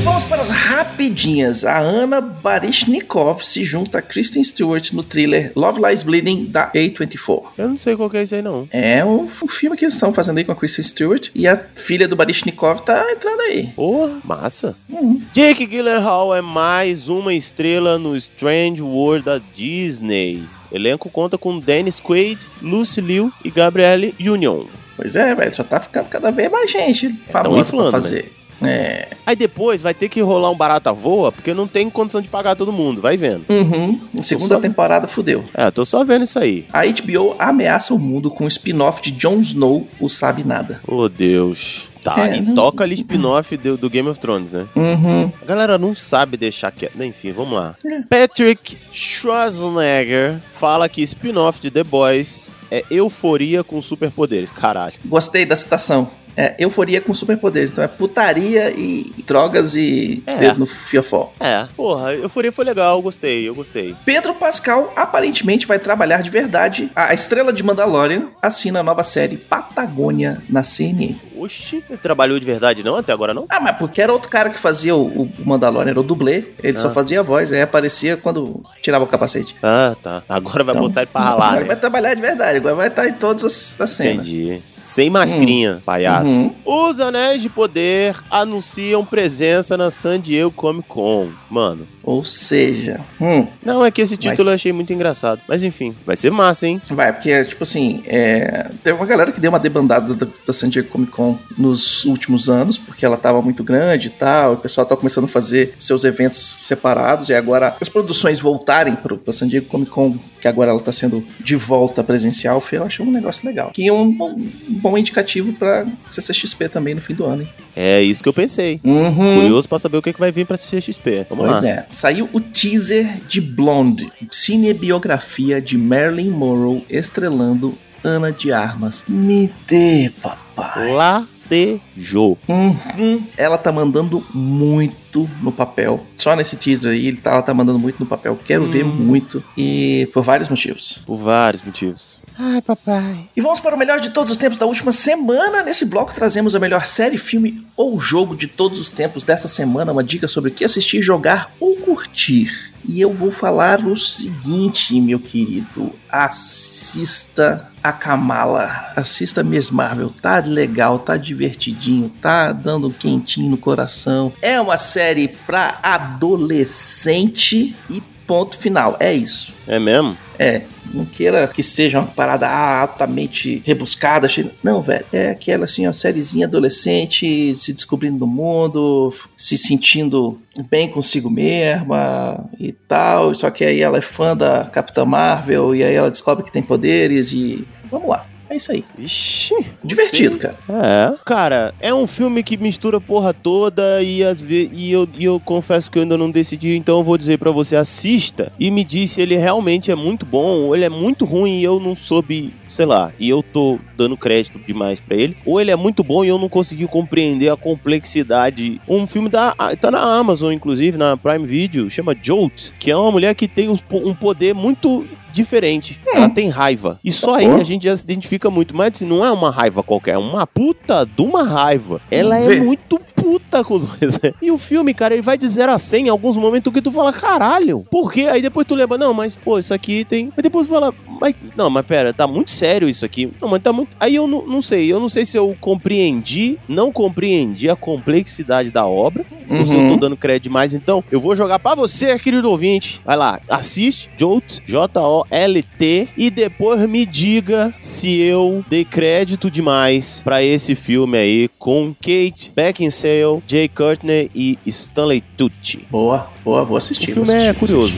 E 0.00 0.02
vamos 0.02 0.24
para 0.24 0.40
as 0.40 0.50
rapidinhas. 0.50 1.62
A 1.62 1.76
Ana 1.76 2.22
Barishnikov 2.22 3.44
se 3.44 3.62
junta 3.64 3.98
a 3.98 4.02
Kristen 4.02 4.42
Stewart 4.42 4.92
no 4.94 5.02
thriller 5.02 5.52
Love 5.54 5.78
Lies 5.78 6.02
Bleeding 6.02 6.46
da 6.46 6.72
A24. 6.72 7.42
Eu 7.58 7.68
não 7.68 7.76
sei 7.76 7.94
qual 7.94 8.08
que 8.08 8.16
é 8.16 8.22
isso 8.22 8.34
aí, 8.34 8.40
não. 8.40 8.66
É 8.72 9.04
um, 9.04 9.28
um 9.42 9.46
filme 9.46 9.76
que 9.76 9.84
eles 9.84 9.92
estão 9.92 10.10
fazendo 10.10 10.38
aí 10.38 10.44
com 10.44 10.52
a 10.52 10.56
Kristen 10.56 10.82
Stewart 10.82 11.28
e 11.34 11.46
a 11.46 11.54
filha 11.54 12.08
do 12.08 12.16
Barishnikov 12.16 12.80
tá 12.80 13.12
entrando 13.12 13.42
aí. 13.42 13.66
Porra, 13.76 14.18
massa. 14.24 14.74
Hum. 14.88 15.20
Jake 15.34 15.66
Gyllenhaal 15.66 16.34
é 16.34 16.40
mais 16.40 17.10
uma 17.10 17.34
estrela 17.34 17.98
no 17.98 18.16
Strange 18.16 18.80
World 18.80 19.26
da 19.26 19.38
Disney. 19.54 20.42
Elenco 20.72 21.10
conta 21.10 21.36
com 21.36 21.58
Dennis 21.58 22.00
Quaid, 22.00 22.40
Lucy 22.62 23.02
Liu 23.02 23.30
e 23.44 23.50
Gabrielle 23.50 24.14
Union. 24.18 24.64
Pois 24.96 25.14
é, 25.14 25.34
velho, 25.34 25.54
só 25.54 25.62
tá 25.62 25.78
ficando 25.78 26.08
cada 26.08 26.30
vez 26.30 26.50
mais 26.50 26.70
gente 26.70 27.20
famosa 27.30 27.60
inflando, 27.60 27.90
pra 27.90 28.00
fazer. 28.00 28.39
É. 28.62 29.08
Aí 29.26 29.34
depois 29.36 29.80
vai 29.80 29.94
ter 29.94 30.08
que 30.08 30.20
rolar 30.20 30.50
um 30.50 30.56
barata 30.56 30.92
voa, 30.92 31.30
porque 31.32 31.54
não 31.54 31.66
tem 31.66 31.88
condição 31.88 32.20
de 32.20 32.28
pagar 32.28 32.56
todo 32.56 32.72
mundo, 32.72 33.00
vai 33.00 33.16
vendo. 33.16 33.44
Uhum. 33.48 33.98
Segunda 34.22 34.56
só- 34.56 34.60
temporada 34.60 35.06
fudeu. 35.08 35.44
É, 35.54 35.70
tô 35.70 35.84
só 35.84 36.04
vendo 36.04 36.24
isso 36.24 36.38
aí. 36.38 36.66
A 36.72 36.82
HBO 36.86 37.34
ameaça 37.38 37.94
o 37.94 37.98
mundo 37.98 38.30
com 38.30 38.44
o 38.44 38.48
spin-off 38.48 39.00
de 39.02 39.10
Jon 39.12 39.40
Snow, 39.40 39.86
o 39.98 40.08
Sabe 40.08 40.44
Nada. 40.44 40.80
Oh, 40.86 41.08
Deus. 41.08 41.86
Tá, 42.02 42.28
É, 42.30 42.38
e 42.38 42.40
não- 42.40 42.54
toca 42.54 42.82
ali 42.82 42.94
spin-off 42.94 43.54
do, 43.58 43.76
do 43.76 43.90
Game 43.90 44.08
of 44.08 44.18
Thrones, 44.18 44.52
né? 44.52 44.66
Uhum. 44.74 45.30
A 45.42 45.44
galera 45.44 45.76
não 45.76 45.94
sabe 45.94 46.36
deixar 46.38 46.70
quieto. 46.70 47.00
Enfim, 47.02 47.30
vamos 47.32 47.52
lá. 47.52 47.74
É. 47.84 48.00
Patrick 48.08 48.76
Schwarzenegger 48.90 50.40
fala 50.52 50.88
que 50.88 51.02
spin-off 51.02 51.60
de 51.60 51.70
The 51.70 51.84
Boys 51.84 52.50
é 52.70 52.84
euforia 52.90 53.62
com 53.64 53.80
superpoderes. 53.82 54.52
Caralho. 54.52 54.94
Gostei 55.04 55.44
da 55.44 55.56
citação. 55.56 56.10
É 56.36 56.54
euforia 56.60 57.00
com 57.00 57.12
superpoderes. 57.12 57.70
Então 57.70 57.82
é 57.82 57.88
putaria 57.88 58.70
e 58.70 59.12
drogas 59.26 59.74
e 59.74 60.22
É. 60.26 60.36
dedo 60.36 60.60
no 60.60 60.66
fiofó. 60.66 61.32
É, 61.40 61.66
porra, 61.76 62.14
euforia 62.14 62.52
foi 62.52 62.64
legal, 62.64 62.96
eu 62.96 63.02
gostei, 63.02 63.48
eu 63.48 63.54
gostei. 63.54 63.96
Pedro 64.04 64.32
Pascal 64.34 64.92
aparentemente 64.94 65.66
vai 65.66 65.78
trabalhar 65.80 66.22
de 66.22 66.30
verdade. 66.30 66.90
A 66.94 67.12
estrela 67.12 67.52
de 67.52 67.62
Mandalorian 67.64 68.28
assina 68.40 68.78
a 68.78 68.82
nova 68.82 69.02
série 69.02 69.36
Patagônia 69.36 70.42
na 70.48 70.62
CNN. 70.62 71.16
Oxi, 71.36 71.82
ele 71.88 71.98
trabalhou 71.98 72.38
de 72.38 72.44
verdade 72.44 72.82
não 72.82 72.96
até 72.96 73.12
agora 73.12 73.32
não? 73.32 73.46
Ah, 73.48 73.58
mas 73.58 73.76
porque 73.78 74.00
era 74.02 74.12
outro 74.12 74.28
cara 74.28 74.50
que 74.50 74.58
fazia 74.58 74.94
o, 74.94 75.22
o 75.24 75.32
Mandalorian, 75.44 75.90
era 75.90 76.00
o 76.00 76.02
dublê. 76.02 76.44
Ele 76.62 76.78
só 76.78 76.88
Ah. 76.88 76.90
fazia 76.92 77.20
a 77.20 77.22
voz, 77.22 77.50
aí 77.50 77.62
aparecia 77.62 78.16
quando 78.16 78.62
tirava 78.82 79.04
o 79.04 79.08
capacete. 79.08 79.56
Ah, 79.62 79.96
tá. 80.02 80.22
Agora 80.28 80.62
vai 80.62 80.74
Então, 80.74 80.86
botar 80.86 81.00
ele 81.02 81.10
pra 81.12 81.22
ralar, 81.22 81.46
Agora 81.46 81.60
né? 81.62 81.66
vai 81.66 81.76
trabalhar 81.76 82.14
de 82.14 82.20
verdade, 82.20 82.59
vai 82.60 82.88
estar 82.88 83.08
em 83.08 83.12
todas 83.12 83.44
as, 83.44 83.80
as 83.80 83.90
cenas. 83.90 84.26
Entendi. 84.26 84.62
Sem 84.80 85.10
mascrinha, 85.10 85.80
palhaço. 85.84 86.30
Uhum. 86.30 86.54
Os 86.64 86.98
Anéis 87.00 87.42
de 87.42 87.48
Poder 87.48 88.16
anunciam 88.30 89.04
presença 89.04 89.76
na 89.76 89.90
San 89.90 90.18
Diego 90.18 90.50
Comic 90.50 90.88
Con. 90.88 91.28
Mano, 91.50 91.86
Ou 92.02 92.24
seja, 92.24 93.00
hum, 93.20 93.46
não 93.64 93.84
é 93.84 93.90
que 93.90 94.00
esse 94.00 94.16
título 94.16 94.38
Mas- 94.38 94.46
eu 94.48 94.54
achei 94.54 94.72
muito 94.72 94.92
engraçado. 94.92 95.40
Mas 95.48 95.62
enfim, 95.62 95.94
vai 96.06 96.16
ser 96.16 96.30
massa, 96.30 96.66
hein? 96.66 96.80
vai, 96.90 97.12
porque, 97.12 97.42
tipo 97.42 97.62
assim, 97.62 98.02
é, 98.06 98.70
teve 98.82 98.96
uma 98.96 99.04
galera 99.06 99.30
que 99.32 99.40
deu 99.40 99.50
uma 99.50 99.58
debandada 99.58 100.14
da, 100.14 100.26
da 100.46 100.52
San 100.52 100.68
Diego 100.68 100.88
Comic 100.88 101.12
Con 101.12 101.36
nos 101.58 102.04
últimos 102.04 102.48
anos, 102.48 102.78
porque 102.78 103.04
ela 103.04 103.16
tava 103.16 103.42
muito 103.42 103.62
grande 103.62 104.06
e 104.06 104.10
tal, 104.10 104.54
o 104.54 104.56
pessoal 104.56 104.86
tá 104.86 104.96
começando 104.96 105.24
a 105.24 105.28
fazer 105.28 105.74
seus 105.78 106.04
eventos 106.04 106.56
separados, 106.58 107.28
e 107.28 107.34
agora 107.34 107.76
as 107.80 107.88
produções 107.88 108.38
voltarem 108.40 108.94
pro, 108.94 109.18
pra 109.18 109.32
San 109.32 109.46
Diego 109.48 109.66
Comic 109.66 109.90
Con, 109.90 110.16
que 110.40 110.48
agora 110.48 110.70
ela 110.70 110.80
tá 110.80 110.92
sendo 110.92 111.24
de 111.38 111.56
volta 111.56 112.02
presencial, 112.02 112.62
eu 112.72 112.84
achei 112.84 113.04
um 113.04 113.10
negócio 113.10 113.44
legal. 113.46 113.70
Que 113.72 113.88
é 113.88 113.92
um, 113.92 114.06
um 114.06 114.48
bom 114.70 114.96
indicativo 114.96 115.52
pra 115.52 115.86
CCXP 116.10 116.68
também 116.68 116.94
no 116.94 117.00
fim 117.00 117.14
do 117.14 117.24
ano, 117.24 117.42
hein? 117.42 117.48
É 117.74 118.02
isso 118.02 118.22
que 118.22 118.28
eu 118.28 118.32
pensei. 118.32 118.80
Uhum. 118.84 119.34
Curioso 119.40 119.68
pra 119.68 119.78
saber 119.78 119.96
o 119.98 120.02
que, 120.02 120.12
que 120.12 120.20
vai 120.20 120.30
vir 120.32 120.46
pra 120.46 120.56
CXP. 120.56 121.26
Vamos 121.30 121.46
Pois 121.48 121.62
lá. 121.62 121.68
é. 121.68 121.86
Saiu 121.88 122.28
o 122.32 122.40
teaser 122.40 123.18
de 123.28 123.40
Blonde, 123.40 124.10
cinebiografia 124.30 125.60
de 125.60 125.76
Marilyn 125.76 126.30
Monroe 126.30 126.82
estrelando 126.88 127.76
Ana 128.02 128.30
de 128.32 128.52
Armas. 128.52 129.04
Me 129.08 129.50
dê, 129.66 130.10
papai. 130.22 130.92
Latejou. 130.92 132.38
Uhum. 132.48 133.22
Ela 133.36 133.58
tá 133.58 133.70
mandando 133.72 134.24
muito 134.32 135.28
no 135.42 135.50
papel. 135.52 136.04
Só 136.16 136.34
nesse 136.36 136.56
teaser 136.56 136.92
aí, 136.92 137.06
ele 137.08 137.16
tá, 137.18 137.32
ela 137.32 137.42
tá 137.42 137.52
mandando 137.52 137.78
muito 137.78 137.98
no 138.00 138.06
papel. 138.06 138.38
Quero 138.44 138.70
ver 138.70 138.84
muito. 138.84 139.42
E 139.56 140.08
por 140.12 140.22
vários 140.22 140.48
motivos. 140.48 141.00
Por 141.04 141.16
vários 141.16 141.62
motivos. 141.62 142.19
Ai, 142.42 142.62
papai. 142.62 143.28
E 143.36 143.40
vamos 143.42 143.60
para 143.60 143.74
o 143.74 143.78
melhor 143.78 144.00
de 144.00 144.08
todos 144.08 144.32
os 144.32 144.38
tempos 144.38 144.56
da 144.56 144.64
última 144.64 144.92
semana. 144.92 145.62
Nesse 145.62 145.84
bloco 145.84 146.14
trazemos 146.14 146.54
a 146.54 146.58
melhor 146.58 146.86
série, 146.86 147.18
filme 147.18 147.62
ou 147.76 148.00
jogo 148.00 148.34
de 148.34 148.46
todos 148.46 148.80
os 148.80 148.88
tempos 148.88 149.22
dessa 149.22 149.46
semana. 149.46 149.92
Uma 149.92 150.02
dica 150.02 150.26
sobre 150.26 150.50
o 150.50 150.54
que 150.54 150.64
assistir, 150.64 151.02
jogar 151.02 151.52
ou 151.60 151.76
curtir. 151.76 152.72
E 152.82 152.98
eu 152.98 153.12
vou 153.12 153.30
falar 153.30 153.84
o 153.86 153.94
seguinte, 153.94 154.98
meu 154.98 155.20
querido. 155.20 155.92
Assista 156.08 157.68
a 157.84 157.92
Kamala. 157.92 158.90
Assista 158.96 159.42
Miss 159.42 159.70
Marvel. 159.70 160.10
Tá 160.22 160.38
legal, 160.38 160.98
tá 160.98 161.18
divertidinho, 161.18 162.10
tá 162.22 162.52
dando 162.52 162.86
um 162.86 162.90
quentinho 162.90 163.50
no 163.50 163.58
coração. 163.58 164.32
É 164.40 164.58
uma 164.58 164.78
série 164.78 165.28
pra 165.28 165.78
adolescente 165.82 167.76
e 167.90 168.02
ponto 168.26 168.56
final. 168.56 168.96
É 168.98 169.12
isso. 169.12 169.52
É 169.66 169.78
mesmo? 169.78 170.16
É, 170.38 170.62
não 170.92 171.04
queira 171.04 171.46
que 171.48 171.62
seja 171.62 171.98
uma 171.98 172.06
parada 172.06 172.48
altamente 172.48 173.62
rebuscada. 173.64 174.28
cheia- 174.28 174.50
Não, 174.62 174.80
velho. 174.82 175.04
É 175.12 175.30
aquela 175.30 175.64
assim, 175.64 175.86
uma 175.86 175.92
sériezinha 175.92 176.46
adolescente, 176.46 177.54
se 177.56 177.72
descobrindo 177.72 178.18
no 178.18 178.26
mundo, 178.26 179.12
se 179.36 179.56
sentindo 179.56 180.40
bem 180.70 180.88
consigo 180.88 181.30
mesma 181.30 182.48
e 182.58 182.72
tal. 182.72 183.34
Só 183.34 183.50
que 183.50 183.64
aí 183.64 183.80
ela 183.80 183.98
é 183.98 184.02
fã 184.02 184.36
da 184.36 184.64
Capitã 184.64 185.04
Marvel 185.04 185.74
e 185.74 185.82
aí 185.84 185.94
ela 185.94 186.10
descobre 186.10 186.44
que 186.44 186.52
tem 186.52 186.62
poderes 186.62 187.32
e. 187.32 187.66
Vamos 187.90 188.08
lá. 188.08 188.26
É 188.50 188.56
isso 188.56 188.72
aí. 188.72 188.84
Ixi. 188.98 189.54
Divertido, 189.84 190.36
cara. 190.36 190.58
É. 190.68 191.14
Cara, 191.24 191.72
é 191.78 191.94
um 191.94 192.04
filme 192.04 192.42
que 192.42 192.56
mistura 192.56 192.96
a 192.96 193.00
porra 193.00 193.32
toda 193.32 194.02
e 194.02 194.24
às 194.24 194.42
vezes. 194.42 194.70
E 194.72 194.90
eu, 194.90 195.08
e 195.16 195.24
eu 195.24 195.38
confesso 195.38 195.88
que 195.88 195.96
eu 195.96 196.02
ainda 196.02 196.18
não 196.18 196.28
decidi, 196.28 196.76
então 196.76 196.98
eu 196.98 197.04
vou 197.04 197.16
dizer 197.16 197.38
pra 197.38 197.52
você: 197.52 197.76
assista 197.76 198.52
e 198.58 198.68
me 198.68 198.82
diz 198.82 199.12
se 199.12 199.22
ele 199.22 199.36
realmente 199.36 199.92
é 199.92 199.94
muito 199.94 200.26
bom 200.26 200.64
ou 200.64 200.74
ele 200.74 200.84
é 200.84 200.88
muito 200.88 201.24
ruim 201.24 201.60
e 201.60 201.64
eu 201.64 201.78
não 201.78 201.94
soube, 201.94 202.52
sei 202.70 202.86
lá, 202.86 203.12
e 203.18 203.28
eu 203.28 203.42
tô 203.42 203.78
dando 203.96 204.16
crédito 204.16 204.58
demais 204.66 205.00
pra 205.00 205.16
ele. 205.16 205.36
Ou 205.44 205.60
ele 205.60 205.70
é 205.70 205.76
muito 205.76 206.02
bom 206.02 206.24
e 206.24 206.28
eu 206.28 206.38
não 206.38 206.48
consegui 206.48 206.86
compreender 206.86 207.50
a 207.50 207.56
complexidade. 207.56 208.80
Um 208.88 209.06
filme 209.06 209.28
da. 209.28 209.54
tá 209.80 209.90
na 209.90 210.00
Amazon, 210.00 210.52
inclusive, 210.52 210.96
na 210.96 211.16
Prime 211.16 211.46
Video, 211.46 211.90
chama 211.90 212.14
Jolt, 212.20 212.70
que 212.78 212.90
é 212.90 212.96
uma 212.96 213.10
mulher 213.12 213.34
que 213.34 213.46
tem 213.48 213.68
um 213.68 213.76
po- 213.76 214.14
poder 214.14 214.54
muito 214.54 215.04
diferente. 215.32 216.00
Ela 216.12 216.28
tem 216.28 216.48
raiva. 216.48 216.98
E 217.04 217.12
só 217.12 217.36
aí 217.36 217.46
Hum. 217.48 217.56
A 217.56 217.62
gente 217.64 217.84
já 217.84 217.96
se 217.96 218.02
identifica 218.02 218.50
muito. 218.50 218.76
Mas 218.76 218.92
assim, 218.94 219.06
não 219.06 219.24
é 219.24 219.30
uma 219.30 219.50
raiva 219.50 219.80
qualquer, 219.82 220.14
é 220.14 220.18
uma 220.18 220.44
puta 220.46 221.04
de 221.06 221.22
uma 221.22 221.44
raiva. 221.44 222.00
Ela 222.10 222.38
é 222.38 222.58
muito 222.60 223.00
puta 223.14 223.62
com 223.62 223.74
os 223.74 223.86
E 224.42 224.50
o 224.50 224.58
filme, 224.58 224.92
cara, 224.92 225.14
ele 225.14 225.22
vai 225.22 225.38
de 225.38 225.46
0 225.48 225.70
a 225.72 225.78
100 225.78 226.06
em 226.06 226.08
alguns 226.08 226.36
momentos 226.36 226.72
que 226.72 226.82
tu 226.82 226.90
fala, 226.90 227.12
caralho. 227.12 227.84
Por 227.90 228.12
quê? 228.12 228.22
Aí 228.22 228.42
depois 228.42 228.66
tu 228.66 228.74
lembra, 228.74 228.98
não, 228.98 229.14
mas 229.14 229.38
pô, 229.38 229.58
isso 229.58 229.72
aqui 229.72 230.04
tem. 230.04 230.32
Aí 230.36 230.42
depois 230.42 230.66
tu 230.66 230.70
fala, 230.74 230.92
mas. 231.20 231.34
Não, 231.56 231.70
mas 231.70 231.86
pera, 231.86 232.12
tá 232.12 232.26
muito 232.26 232.50
sério 232.60 232.88
isso 232.88 233.04
aqui. 233.04 233.30
Não, 233.40 233.48
mas 233.48 233.62
tá 233.62 233.72
muito. 233.72 233.96
Aí 233.98 234.14
eu 234.14 234.26
não, 234.26 234.46
não 234.46 234.60
sei. 234.62 234.92
Eu 234.92 235.00
não 235.00 235.08
sei 235.08 235.24
se 235.24 235.36
eu 235.36 235.56
compreendi, 235.60 236.58
não 236.68 236.92
compreendi 236.92 237.68
a 237.70 237.74
complexidade 237.76 238.70
da 238.70 238.86
obra. 238.86 239.24
Ou 239.48 239.66
se 239.66 239.72
eu 239.72 239.78
tô 239.78 239.82
Uhum. 239.82 239.96
dando 239.98 240.16
crédito 240.16 240.44
demais. 240.44 240.74
Então, 240.74 241.02
eu 241.10 241.20
vou 241.20 241.34
jogar 241.34 241.58
pra 241.58 241.74
você, 241.74 242.16
querido 242.20 242.48
ouvinte. 242.48 243.00
Vai 243.04 243.16
lá, 243.16 243.40
assiste 243.48 244.08
Jolt, 244.16 244.58
J-O-L-T, 244.64 246.08
e 246.16 246.30
depois 246.30 246.88
me 246.88 247.04
diga 247.04 247.74
se 247.80 248.20
eu 248.20 248.64
dei 248.70 248.84
crédito 248.84 249.50
demais 249.50 250.20
pra 250.22 250.40
esse 250.40 250.76
filme 250.76 251.18
aí 251.18 251.48
com 251.58 251.92
Kate 252.00 252.52
Beckinsale, 252.54 253.42
Jay 253.46 253.68
Courtney 253.68 254.30
e 254.32 254.56
Stanley 254.66 255.20
Tucci. 255.36 255.84
Boa, 255.90 256.30
boa, 256.44 256.64
vou 256.64 256.76
assistir. 256.76 257.10
O 257.10 257.14
filme 257.14 257.26
vou 257.26 257.34
assistir, 257.36 257.50
é 257.50 257.54
curioso. 257.54 257.94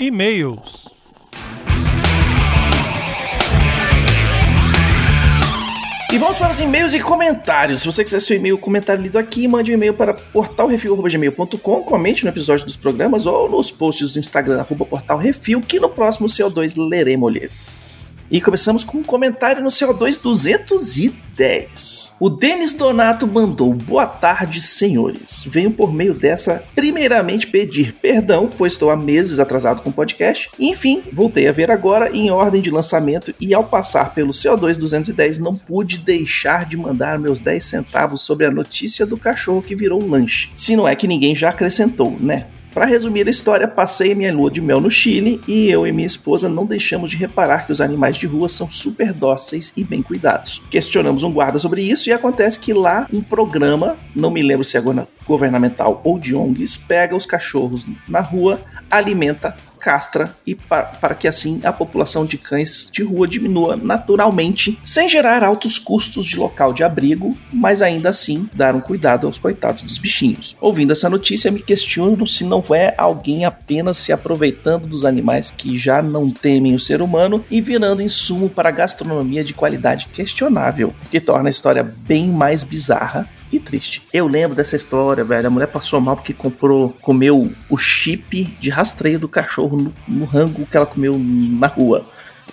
E-mails. 0.00 0.88
E 6.12 6.18
vamos 6.18 6.36
para 6.36 6.50
os 6.50 6.60
e-mails 6.60 6.94
e 6.94 7.00
comentários. 7.00 7.80
Se 7.80 7.86
você 7.86 8.02
quiser 8.02 8.18
seu 8.20 8.36
e-mail 8.36 8.58
comentário 8.58 9.00
lido 9.00 9.16
aqui, 9.18 9.46
mande 9.46 9.70
um 9.70 9.74
e-mail 9.74 9.94
para 9.94 10.12
portalrefil.gmail.com, 10.12 11.82
comente 11.84 12.24
no 12.24 12.30
episódio 12.30 12.64
dos 12.64 12.74
programas 12.74 13.24
ou 13.24 13.48
nos 13.48 13.70
posts 13.70 14.14
do 14.14 14.18
Instagram, 14.18 14.58
arroba 14.58 14.84
portalrefil, 14.84 15.60
que 15.60 15.78
no 15.78 15.88
próximo 15.88 16.26
CO2 16.26 16.74
leremos-lhes. 16.76 17.93
E 18.30 18.40
começamos 18.40 18.82
com 18.82 18.98
um 18.98 19.02
comentário 19.02 19.62
no 19.62 19.68
CO2 19.68 20.20
210. 20.20 22.14
O 22.18 22.30
Denis 22.30 22.72
Donato 22.72 23.26
mandou 23.26 23.74
boa 23.74 24.06
tarde, 24.06 24.62
senhores. 24.62 25.44
Venho 25.46 25.70
por 25.70 25.92
meio 25.92 26.14
dessa, 26.14 26.64
primeiramente 26.74 27.46
pedir 27.46 27.92
perdão, 27.92 28.48
pois 28.48 28.72
estou 28.72 28.90
há 28.90 28.96
meses 28.96 29.38
atrasado 29.38 29.82
com 29.82 29.90
o 29.90 29.92
podcast. 29.92 30.50
Enfim, 30.58 31.02
voltei 31.12 31.46
a 31.46 31.52
ver 31.52 31.70
agora 31.70 32.10
em 32.16 32.30
ordem 32.30 32.62
de 32.62 32.70
lançamento 32.70 33.34
e 33.38 33.52
ao 33.52 33.64
passar 33.64 34.14
pelo 34.14 34.30
CO2 34.30 34.78
210 34.78 35.38
não 35.38 35.54
pude 35.54 35.98
deixar 35.98 36.64
de 36.64 36.78
mandar 36.78 37.18
meus 37.18 37.40
10 37.40 37.62
centavos 37.62 38.22
sobre 38.22 38.46
a 38.46 38.50
notícia 38.50 39.04
do 39.04 39.18
cachorro 39.18 39.62
que 39.62 39.76
virou 39.76 40.02
lanche. 40.02 40.50
Se 40.54 40.74
não 40.74 40.88
é 40.88 40.96
que 40.96 41.06
ninguém 41.06 41.36
já 41.36 41.50
acrescentou, 41.50 42.16
né? 42.18 42.46
Para 42.74 42.86
resumir 42.86 43.24
a 43.28 43.30
história, 43.30 43.68
passei 43.68 44.16
minha 44.16 44.34
lua 44.34 44.50
de 44.50 44.60
mel 44.60 44.80
no 44.80 44.90
Chile 44.90 45.40
e 45.46 45.70
eu 45.70 45.86
e 45.86 45.92
minha 45.92 46.04
esposa 46.04 46.48
não 46.48 46.66
deixamos 46.66 47.08
de 47.08 47.16
reparar 47.16 47.66
que 47.66 47.72
os 47.72 47.80
animais 47.80 48.16
de 48.16 48.26
rua 48.26 48.48
são 48.48 48.68
super 48.68 49.12
dóceis 49.12 49.72
e 49.76 49.84
bem 49.84 50.02
cuidados. 50.02 50.60
Questionamos 50.68 51.22
um 51.22 51.32
guarda 51.32 51.56
sobre 51.56 51.82
isso 51.82 52.08
e 52.08 52.12
acontece 52.12 52.58
que 52.58 52.74
lá 52.74 53.06
um 53.12 53.22
programa, 53.22 53.96
não 54.12 54.28
me 54.28 54.42
lembro 54.42 54.64
se 54.64 54.76
é 54.76 54.82
governamental 55.24 56.00
ou 56.02 56.18
de 56.18 56.34
ONGs, 56.34 56.76
pega 56.76 57.14
os 57.14 57.24
cachorros 57.24 57.86
na 58.08 58.20
rua, 58.20 58.60
alimenta, 58.90 59.54
castra 59.84 60.34
e 60.46 60.54
pa 60.54 60.82
para 60.82 61.14
que 61.14 61.28
assim 61.28 61.60
a 61.62 61.70
população 61.70 62.24
de 62.24 62.38
cães 62.38 62.88
de 62.90 63.02
rua 63.02 63.28
diminua 63.28 63.76
naturalmente, 63.76 64.78
sem 64.82 65.10
gerar 65.10 65.44
altos 65.44 65.78
custos 65.78 66.24
de 66.24 66.38
local 66.38 66.72
de 66.72 66.82
abrigo, 66.82 67.36
mas 67.52 67.82
ainda 67.82 68.08
assim 68.08 68.48
dar 68.54 68.74
um 68.74 68.80
cuidado 68.80 69.26
aos 69.26 69.38
coitados 69.38 69.82
dos 69.82 69.98
bichinhos. 69.98 70.56
Ouvindo 70.58 70.92
essa 70.92 71.10
notícia, 71.10 71.50
me 71.50 71.60
questiono 71.60 72.26
se 72.26 72.44
não 72.44 72.64
é 72.70 72.94
alguém 72.96 73.44
apenas 73.44 73.98
se 73.98 74.10
aproveitando 74.10 74.86
dos 74.86 75.04
animais 75.04 75.50
que 75.50 75.78
já 75.78 76.00
não 76.00 76.30
temem 76.30 76.74
o 76.74 76.80
ser 76.80 77.02
humano 77.02 77.44
e 77.50 77.60
virando 77.60 78.00
insumo 78.00 78.48
para 78.48 78.70
gastronomia 78.70 79.44
de 79.44 79.52
qualidade 79.52 80.06
questionável, 80.06 80.94
o 81.04 81.08
que 81.10 81.20
torna 81.20 81.48
a 81.48 81.50
história 81.50 81.82
bem 81.82 82.28
mais 82.28 82.64
bizarra 82.64 83.28
e 83.56 83.60
triste. 83.60 84.02
Eu 84.12 84.26
lembro 84.26 84.56
dessa 84.56 84.76
história, 84.76 85.24
velho. 85.24 85.46
A 85.46 85.50
mulher 85.50 85.66
passou 85.66 86.00
mal 86.00 86.16
porque 86.16 86.32
comprou, 86.32 86.90
comeu 87.00 87.52
o 87.68 87.76
chip 87.76 88.44
de 88.60 88.70
rastreio 88.70 89.18
do 89.18 89.28
cachorro 89.28 89.73
no, 89.76 89.94
no 90.06 90.24
rango 90.24 90.66
que 90.66 90.76
ela 90.76 90.86
comeu 90.86 91.14
na 91.18 91.66
rua. 91.66 92.06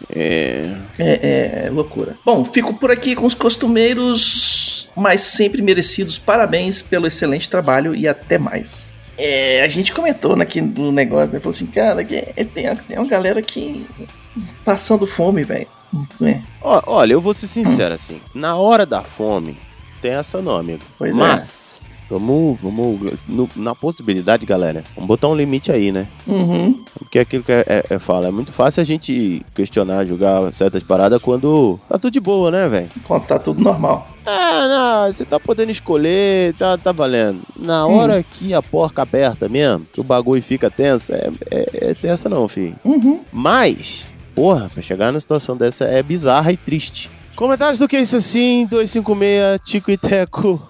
É. 0.09 0.75
É, 0.97 1.65
é, 1.65 1.69
loucura. 1.69 2.17
Bom, 2.25 2.43
fico 2.45 2.73
por 2.73 2.91
aqui 2.91 3.15
com 3.15 3.25
os 3.25 3.33
costumeiros, 3.33 4.89
mas 4.95 5.21
sempre 5.21 5.61
merecidos. 5.61 6.17
Parabéns 6.17 6.81
pelo 6.81 7.07
excelente 7.07 7.49
trabalho 7.49 7.95
e 7.95 8.07
até 8.07 8.37
mais. 8.37 8.93
É, 9.17 9.61
a 9.61 9.67
gente 9.67 9.93
comentou 9.93 10.35
naquele 10.35 10.67
no 10.67 10.91
negócio, 10.91 11.33
né? 11.33 11.39
Falou 11.39 11.55
assim, 11.55 11.67
cara, 11.67 12.03
que 12.03 12.15
é, 12.15 12.43
tem, 12.43 12.75
tem 12.75 12.97
uma 12.97 13.07
galera 13.07 13.41
que 13.41 13.85
passando 14.65 15.05
fome, 15.05 15.43
velho. 15.43 15.67
É. 16.21 16.41
Olha, 16.61 17.13
eu 17.13 17.21
vou 17.21 17.33
ser 17.33 17.47
sincero 17.47 17.93
assim. 17.93 18.21
Na 18.33 18.55
hora 18.55 18.85
da 18.85 19.03
fome, 19.03 19.57
tem 20.01 20.11
essa 20.11 20.37
amigo. 20.37 20.81
Pois 20.97 21.11
é. 21.11 21.13
Mas, 21.13 21.80
vamos, 22.11 22.59
vamos 22.61 23.25
no- 23.27 23.49
na 23.55 23.73
possibilidade, 23.73 24.45
galera, 24.45 24.83
vamos 24.95 25.07
botar 25.07 25.27
um 25.27 25.35
limite 25.35 25.71
aí, 25.71 25.91
né? 25.91 26.07
Uhum. 26.27 26.83
Porque 26.97 27.19
é 27.19 27.21
aquilo 27.21 27.43
que 27.43 27.51
é, 27.51 27.63
é, 27.67 27.85
é 27.89 27.99
fala, 27.99 28.27
é 28.27 28.31
muito 28.31 28.51
fácil 28.53 28.81
a 28.81 28.83
gente 28.85 29.41
questionar, 29.55 30.05
julgar 30.05 30.51
certas 30.53 30.83
paradas 30.83 31.21
quando 31.21 31.79
tá 31.87 31.97
tudo 31.97 32.11
de 32.11 32.19
boa, 32.19 32.51
né, 32.51 32.67
velho? 32.69 32.89
Quando 33.07 33.25
tá 33.25 33.39
tudo 33.39 33.61
normal. 33.63 34.07
Ah, 34.25 34.67
não, 35.05 35.11
você 35.13 35.25
tá 35.25 35.39
podendo 35.39 35.71
escolher, 35.71 36.53
tá, 36.53 36.77
tá 36.77 36.91
valendo. 36.91 37.41
Na 37.57 37.87
hora 37.87 38.21
que 38.23 38.53
a 38.53 38.61
porca 38.61 39.01
aperta 39.01 39.49
mesmo, 39.49 39.87
que 39.91 39.99
o 39.99 40.03
bagulho 40.03 40.43
fica 40.43 40.69
tenso, 40.69 41.11
é, 41.13 41.31
é, 41.49 41.89
é 41.89 41.93
tensa 41.95 42.29
não, 42.29 42.47
filho. 42.47 42.75
Uhum. 42.85 43.21
Mas, 43.31 44.07
porra, 44.35 44.69
pra 44.71 44.81
chegar 44.83 45.11
numa 45.11 45.19
situação 45.19 45.57
dessa 45.57 45.85
é 45.85 46.03
bizarra 46.03 46.51
e 46.51 46.57
triste. 46.57 47.09
Comentários 47.35 47.79
do 47.79 47.87
que 47.87 47.95
é 47.95 48.01
isso 48.01 48.17
assim, 48.17 48.67
256, 48.69 49.59
Tico 49.63 49.89
e 49.89 49.97
Teco. 49.97 50.61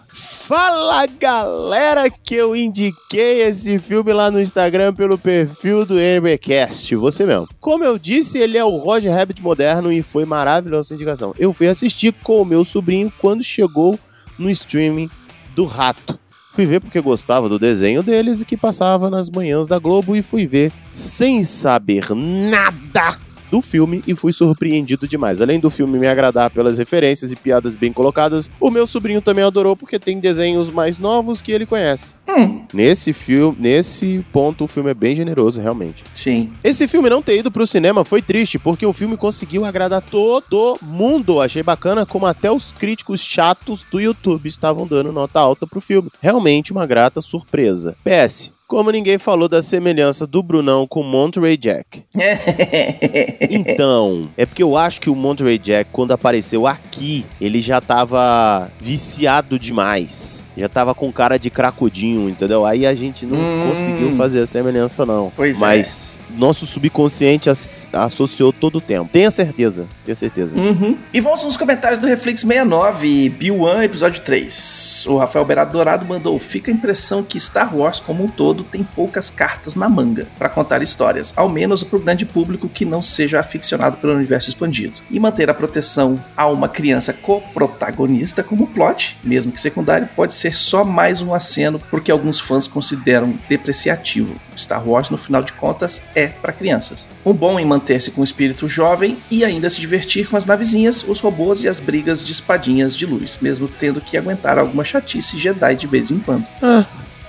Fala 0.52 1.06
galera 1.06 2.10
que 2.10 2.36
eu 2.36 2.54
indiquei 2.54 3.42
esse 3.44 3.80
filme 3.80 4.12
lá 4.12 4.30
no 4.30 4.42
Instagram 4.42 4.94
pelo 4.94 5.18
perfil 5.18 5.86
do 5.86 5.98
NBcast, 5.98 6.94
você 6.98 7.26
mesmo. 7.26 7.48
Como 7.58 7.86
eu 7.86 7.98
disse, 7.98 8.38
ele 8.38 8.58
é 8.58 8.66
o 8.66 8.76
Roger 8.76 9.16
Rabbit 9.16 9.42
moderno 9.42 9.94
e 9.94 10.04
foi 10.04 10.26
maravilhosa 10.26 10.90
sua 10.90 10.96
indicação. 10.96 11.34
Eu 11.40 11.54
fui 11.54 11.70
assistir 11.70 12.14
com 12.22 12.42
o 12.42 12.44
meu 12.44 12.66
sobrinho 12.66 13.14
quando 13.22 13.42
chegou 13.42 13.98
no 14.38 14.50
streaming 14.50 15.10
do 15.56 15.64
Rato. 15.64 16.20
Fui 16.52 16.66
ver 16.66 16.82
porque 16.82 17.00
gostava 17.00 17.48
do 17.48 17.58
desenho 17.58 18.04
deles 18.04 18.42
e 18.42 18.46
que 18.46 18.58
passava 18.58 19.10
nas 19.10 19.30
manhãs 19.30 19.70
da 19.70 19.80
Globo 19.80 20.18
e 20.18 20.22
fui 20.22 20.46
ver 20.46 20.70
sem 20.92 21.46
saber 21.46 22.14
nada 22.14 23.18
do 23.52 23.62
filme 23.62 24.02
e 24.08 24.16
fui 24.16 24.32
surpreendido 24.34 25.08
demais. 25.08 25.42
Além 25.42 25.60
do 25.60 25.70
filme 25.70 26.00
me 26.00 26.08
agradar 26.08 26.50
pelas 26.50 26.78
referências 26.78 27.32
e 27.32 27.36
piadas 27.36 27.76
bem 27.76 27.92
colocadas, 27.92 28.50
o 28.60 28.72
meu 28.72 28.88
sobrinho 28.88 29.22
também 29.22 29.44
adorou 29.44 29.76
porque 29.76 30.00
tem 30.00 30.20
desenhos 30.20 30.72
mais 30.72 30.98
novos 30.98 31.42
que 31.42 31.52
ele 31.52 31.66
conhece. 31.66 32.16
Hum, 32.28 32.62
Nesse 32.74 33.12
filme, 33.12 33.58
nesse 33.60 34.26
ponto 34.32 34.64
o 34.64 34.68
filme 34.68 34.90
é 34.92 34.94
bem 34.94 35.14
generoso, 35.14 35.60
realmente. 35.60 36.04
sim. 36.14 36.54
Esse 36.64 36.88
filme 36.88 37.10
não 37.10 37.22
ter 37.22 37.38
ido 37.38 37.52
pro 37.52 37.68
cinema 37.68 38.06
foi 38.06 38.22
triste, 38.22 38.58
porque 38.58 38.86
o 38.86 38.94
filme 38.94 39.18
conseguiu 39.18 39.66
agradar 39.66 40.02
todo 40.02 40.78
mundo. 40.82 41.42
Achei 41.42 41.62
bacana 41.62 42.06
como 42.06 42.26
até 42.26 42.50
os 42.50 42.72
críticos 42.72 43.20
chatos 43.22 43.86
do 43.92 44.00
YouTube 44.00 44.48
estavam 44.48 44.88
dando 44.88 45.12
nota 45.12 45.40
alta 45.42 45.68
pro 45.68 45.82
filme. 45.82 46.10
Realmente 46.22 46.72
uma 46.72 46.86
grata 46.86 47.20
surpresa. 47.20 47.98
PS. 48.04 48.54
Como 48.72 48.90
ninguém 48.90 49.18
falou 49.18 49.50
da 49.50 49.62
semelhança 49.62 50.26
do 50.26 50.42
Brunão 50.42 50.88
com 50.88 51.04
Monterey 51.04 51.58
Jack. 51.58 52.04
Então, 53.54 54.30
é 54.38 54.46
porque 54.46 54.64
eu 54.64 54.78
acho 54.78 55.02
que 55.02 55.10
o 55.10 55.16
Monterey 55.16 55.58
Jack, 55.58 55.90
quando 55.92 56.14
apareceu 56.14 56.66
aqui, 56.66 57.26
ele 57.40 57.60
já 57.60 57.82
tava 57.82 58.72
viciado 58.80 59.60
demais. 59.60 60.48
Já 60.62 60.70
tava 60.70 60.94
com 60.94 61.12
cara 61.12 61.38
de 61.40 61.50
cracudinho, 61.50 62.30
entendeu? 62.30 62.66
Aí 62.66 62.86
a 62.86 62.94
gente 62.94 63.26
não 63.26 63.38
Hum. 63.38 63.68
conseguiu 63.70 64.16
fazer 64.16 64.44
a 64.44 64.48
semelhança, 64.48 65.06
não. 65.06 65.32
Pois 65.36 65.58
é. 65.58 65.60
Mas 65.60 66.20
nosso 66.38 66.66
subconsciente 66.66 67.50
as- 67.50 67.90
associou 67.92 68.54
todo 68.54 68.78
o 68.78 68.82
tempo. 68.82 69.10
Tenha 69.12 69.30
certeza, 69.32 69.86
tenha 70.06 70.16
certeza. 70.16 70.56
Uhum. 70.56 70.96
E 71.14 71.20
vamos 71.20 71.44
nos 71.44 71.58
comentários 71.58 72.00
do 72.00 72.08
Reflex 72.08 72.42
69, 72.42 73.28
Bill 73.30 73.56
1, 73.64 73.82
episódio 73.84 74.22
3. 74.22 75.06
O 75.08 75.18
Rafael 75.18 75.44
Berado 75.44 75.72
Dourado 75.72 76.06
mandou: 76.06 76.38
Fica 76.40 76.72
a 76.72 76.74
impressão 76.74 77.24
que 77.24 77.40
Star 77.40 77.76
Wars, 77.76 78.00
como 78.00 78.24
um 78.24 78.28
todo, 78.28 78.64
tem 78.64 78.84
poucas 78.84 79.30
cartas 79.30 79.76
na 79.76 79.90
manga 79.90 80.28
para 80.38 80.48
contar 80.48 80.82
histórias, 80.82 81.34
ao 81.36 81.50
menos 81.50 81.84
para 81.84 81.98
o 81.98 82.02
grande 82.02 82.26
público 82.26 82.70
que 82.70 82.86
não 82.86 83.02
seja 83.02 83.40
aficionado 83.40 83.98
pelo 83.98 84.14
universo 84.14 84.48
expandido. 84.50 84.94
E 85.10 85.20
manter 85.20 85.50
a 85.50 85.54
proteção 85.54 86.24
a 86.38 86.46
uma 86.48 86.70
criança 86.70 87.12
coprotagonista 87.14 88.44
como 88.44 88.68
plot, 88.68 89.18
mesmo 89.24 89.52
que 89.52 89.60
secundário, 89.60 90.08
pode 90.16 90.34
ser 90.34 90.51
só 90.54 90.84
mais 90.84 91.22
um 91.22 91.34
aceno 91.34 91.82
porque 91.90 92.12
alguns 92.12 92.40
fãs 92.40 92.68
consideram 92.68 93.38
depreciativo. 93.48 94.36
Star 94.58 94.88
Wars, 94.88 95.10
no 95.10 95.18
final 95.18 95.42
de 95.42 95.54
contas, 95.54 96.02
é 96.14 96.28
para 96.28 96.54
crianças. 96.54 97.08
O 97.24 97.34
bom 97.34 97.60
em 97.60 97.66
manter-se 97.66 98.12
com 98.12 98.22
o 98.22 98.24
espírito 98.24 98.68
jovem 98.68 99.18
e 99.30 99.44
ainda 99.44 99.70
se 99.70 99.80
divertir 99.80 100.28
com 100.28 100.38
as 100.38 100.46
navezinhas, 100.46 101.04
os 101.08 101.20
robôs 101.20 101.64
e 101.64 101.68
as 101.68 101.80
brigas 101.80 102.24
de 102.24 102.32
espadinhas 102.32 102.96
de 102.96 103.06
luz, 103.06 103.38
mesmo 103.42 103.68
tendo 103.68 104.02
que 104.02 104.18
aguentar 104.18 104.60
alguma 104.60 104.84
chatice 104.84 105.38
Jedi 105.38 105.76
de 105.76 105.88
vez 105.88 106.12
em 106.12 106.20
quando. 106.20 106.46
Ah, 106.62 106.86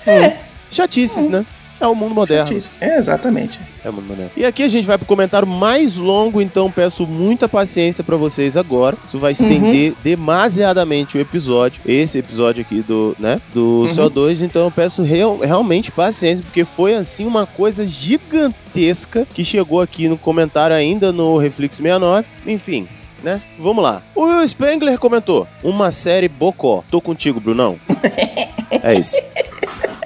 é. 0.06 0.36
Chatices, 0.70 1.28
né? 1.28 1.44
É 1.82 1.86
o 1.88 1.94
mundo 1.96 2.14
moderno. 2.14 2.58
É, 2.80 2.96
exatamente. 2.96 3.58
É 3.84 3.90
o 3.90 3.92
mundo 3.92 4.06
moderno. 4.06 4.30
E 4.36 4.44
aqui 4.44 4.62
a 4.62 4.68
gente 4.68 4.86
vai 4.86 4.96
pro 4.96 5.04
comentário 5.06 5.48
mais 5.48 5.96
longo, 5.96 6.40
então 6.40 6.70
peço 6.70 7.06
muita 7.06 7.48
paciência 7.48 8.04
pra 8.04 8.16
vocês 8.16 8.56
agora. 8.56 8.96
Isso 9.04 9.18
vai 9.18 9.32
estender 9.32 9.92
demasiadamente 10.04 11.18
o 11.18 11.20
episódio, 11.20 11.80
esse 11.84 12.18
episódio 12.18 12.62
aqui 12.62 12.80
do, 12.82 13.16
né, 13.18 13.40
do 13.52 13.80
Uhum. 13.82 13.86
CO2, 13.88 14.42
então 14.42 14.62
eu 14.66 14.70
peço 14.70 15.02
real- 15.02 15.38
realmente 15.38 15.90
paciência, 15.90 16.44
porque 16.44 16.64
foi 16.64 16.94
assim 16.94 17.26
uma 17.26 17.46
coisa 17.46 17.84
gigantesca 17.84 19.26
que 19.34 19.44
chegou 19.44 19.80
aqui 19.80 20.08
no 20.08 20.16
comentário 20.16 20.74
ainda 20.76 21.12
no 21.12 21.36
Reflex 21.36 21.76
69. 21.76 22.26
Enfim, 22.46 22.86
né? 23.24 23.42
Vamos 23.58 23.82
lá. 23.82 24.02
O 24.14 24.22
Will 24.24 24.46
Spengler 24.46 24.98
comentou: 24.98 25.46
"Uma 25.62 25.90
série 25.90 26.28
bocó. 26.28 26.84
Tô 26.90 27.00
contigo, 27.00 27.40
Brunão." 27.40 27.76
é 28.82 28.94
isso. 28.94 29.16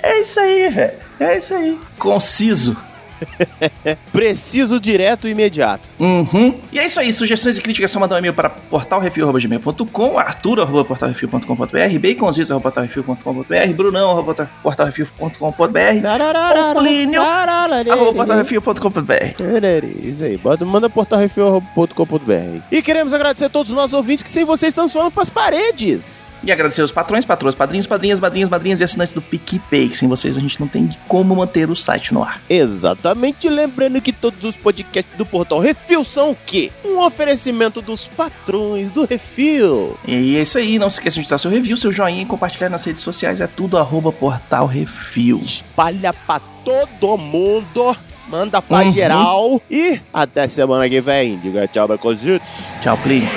É 0.02 0.20
isso 0.20 0.40
aí, 0.40 0.70
velho. 0.70 1.05
É 1.18 1.38
isso 1.38 1.54
aí. 1.54 1.78
Conciso. 1.98 2.76
Preciso 4.12 4.80
direto 4.80 5.28
e 5.28 5.32
imediato. 5.32 5.88
Uhum. 5.98 6.58
E 6.72 6.78
é 6.78 6.86
isso 6.86 6.98
aí. 7.00 7.12
Sugestões 7.12 7.58
e 7.58 7.62
críticas 7.62 7.90
só 7.90 7.98
mandar 8.00 8.16
um 8.16 8.18
e-mail 8.18 8.34
para 8.34 8.48
portalrefil.gmail.com, 8.50 10.18
arturo.portalrefil.com.br, 10.18 11.98
baconzitos.portalrefil.com.br, 12.00 13.72
brunão.portalrefil.com.br, 13.74 16.00
ou 16.76 16.82
Plínio, 16.82 17.20
arroba 17.92 18.12
portalrefil.com.br. 18.14 19.42
Isso 20.02 20.24
aí, 20.24 20.36
bota, 20.36 20.64
manda 20.64 20.88
portalrefil.com.br. 20.88 22.60
E 22.70 22.82
queremos 22.82 23.14
agradecer 23.14 23.46
a 23.46 23.48
todos 23.48 23.70
os 23.70 23.76
nossos 23.76 23.94
ouvintes 23.94 24.22
que 24.22 24.30
sem 24.30 24.44
vocês 24.44 24.72
estamos 24.72 24.92
falando 24.92 25.10
pras 25.12 25.30
paredes. 25.30 26.36
E 26.42 26.52
agradecer 26.52 26.82
os 26.82 26.92
patrões, 26.92 27.24
patroas, 27.24 27.54
padrinhos, 27.54 27.86
padrinhas, 27.86 28.20
madrinhas, 28.20 28.48
madrinhas 28.48 28.80
e 28.80 28.84
assinantes 28.84 29.14
do 29.14 29.22
PicPay, 29.22 29.88
que 29.88 29.96
sem 29.96 30.08
vocês 30.08 30.36
a 30.36 30.40
gente 30.40 30.60
não 30.60 30.68
tem 30.68 30.90
como 31.08 31.34
manter 31.34 31.70
o 31.70 31.76
site 31.76 32.12
no 32.12 32.22
ar. 32.22 32.40
Exatamente, 33.06 33.48
lembrando 33.48 34.00
que 34.00 34.12
todos 34.12 34.42
os 34.44 34.56
podcasts 34.56 35.16
do 35.16 35.24
Portal 35.24 35.60
Refil 35.60 36.02
são 36.02 36.32
o 36.32 36.36
quê? 36.44 36.72
Um 36.84 36.98
oferecimento 36.98 37.80
dos 37.80 38.08
patrões 38.08 38.90
do 38.90 39.06
Refil. 39.06 39.96
E 40.08 40.36
é 40.36 40.42
isso 40.42 40.58
aí, 40.58 40.76
não 40.76 40.90
se 40.90 40.96
esqueça 40.98 41.22
de 41.22 41.28
dar 41.28 41.38
seu 41.38 41.48
review, 41.50 41.76
seu 41.76 41.92
joinha 41.92 42.22
e 42.22 42.26
compartilhar 42.26 42.68
nas 42.68 42.84
redes 42.84 43.04
sociais, 43.04 43.40
é 43.40 43.46
tudo 43.46 43.78
arroba 43.78 44.10
Portal 44.10 44.66
Refil. 44.66 45.38
Espalha 45.38 46.12
pra 46.12 46.40
todo 46.64 47.16
mundo, 47.16 47.96
manda 48.28 48.60
pra 48.60 48.78
Uhum. 48.78 48.92
geral 48.92 49.62
e 49.70 50.00
até 50.12 50.48
semana 50.48 50.88
que 50.88 51.00
vem. 51.00 51.38
Diga 51.38 51.68
tchau, 51.68 51.86
Becozitos. 51.86 52.46
Tchau, 52.82 52.96
Plínio. 52.98 53.28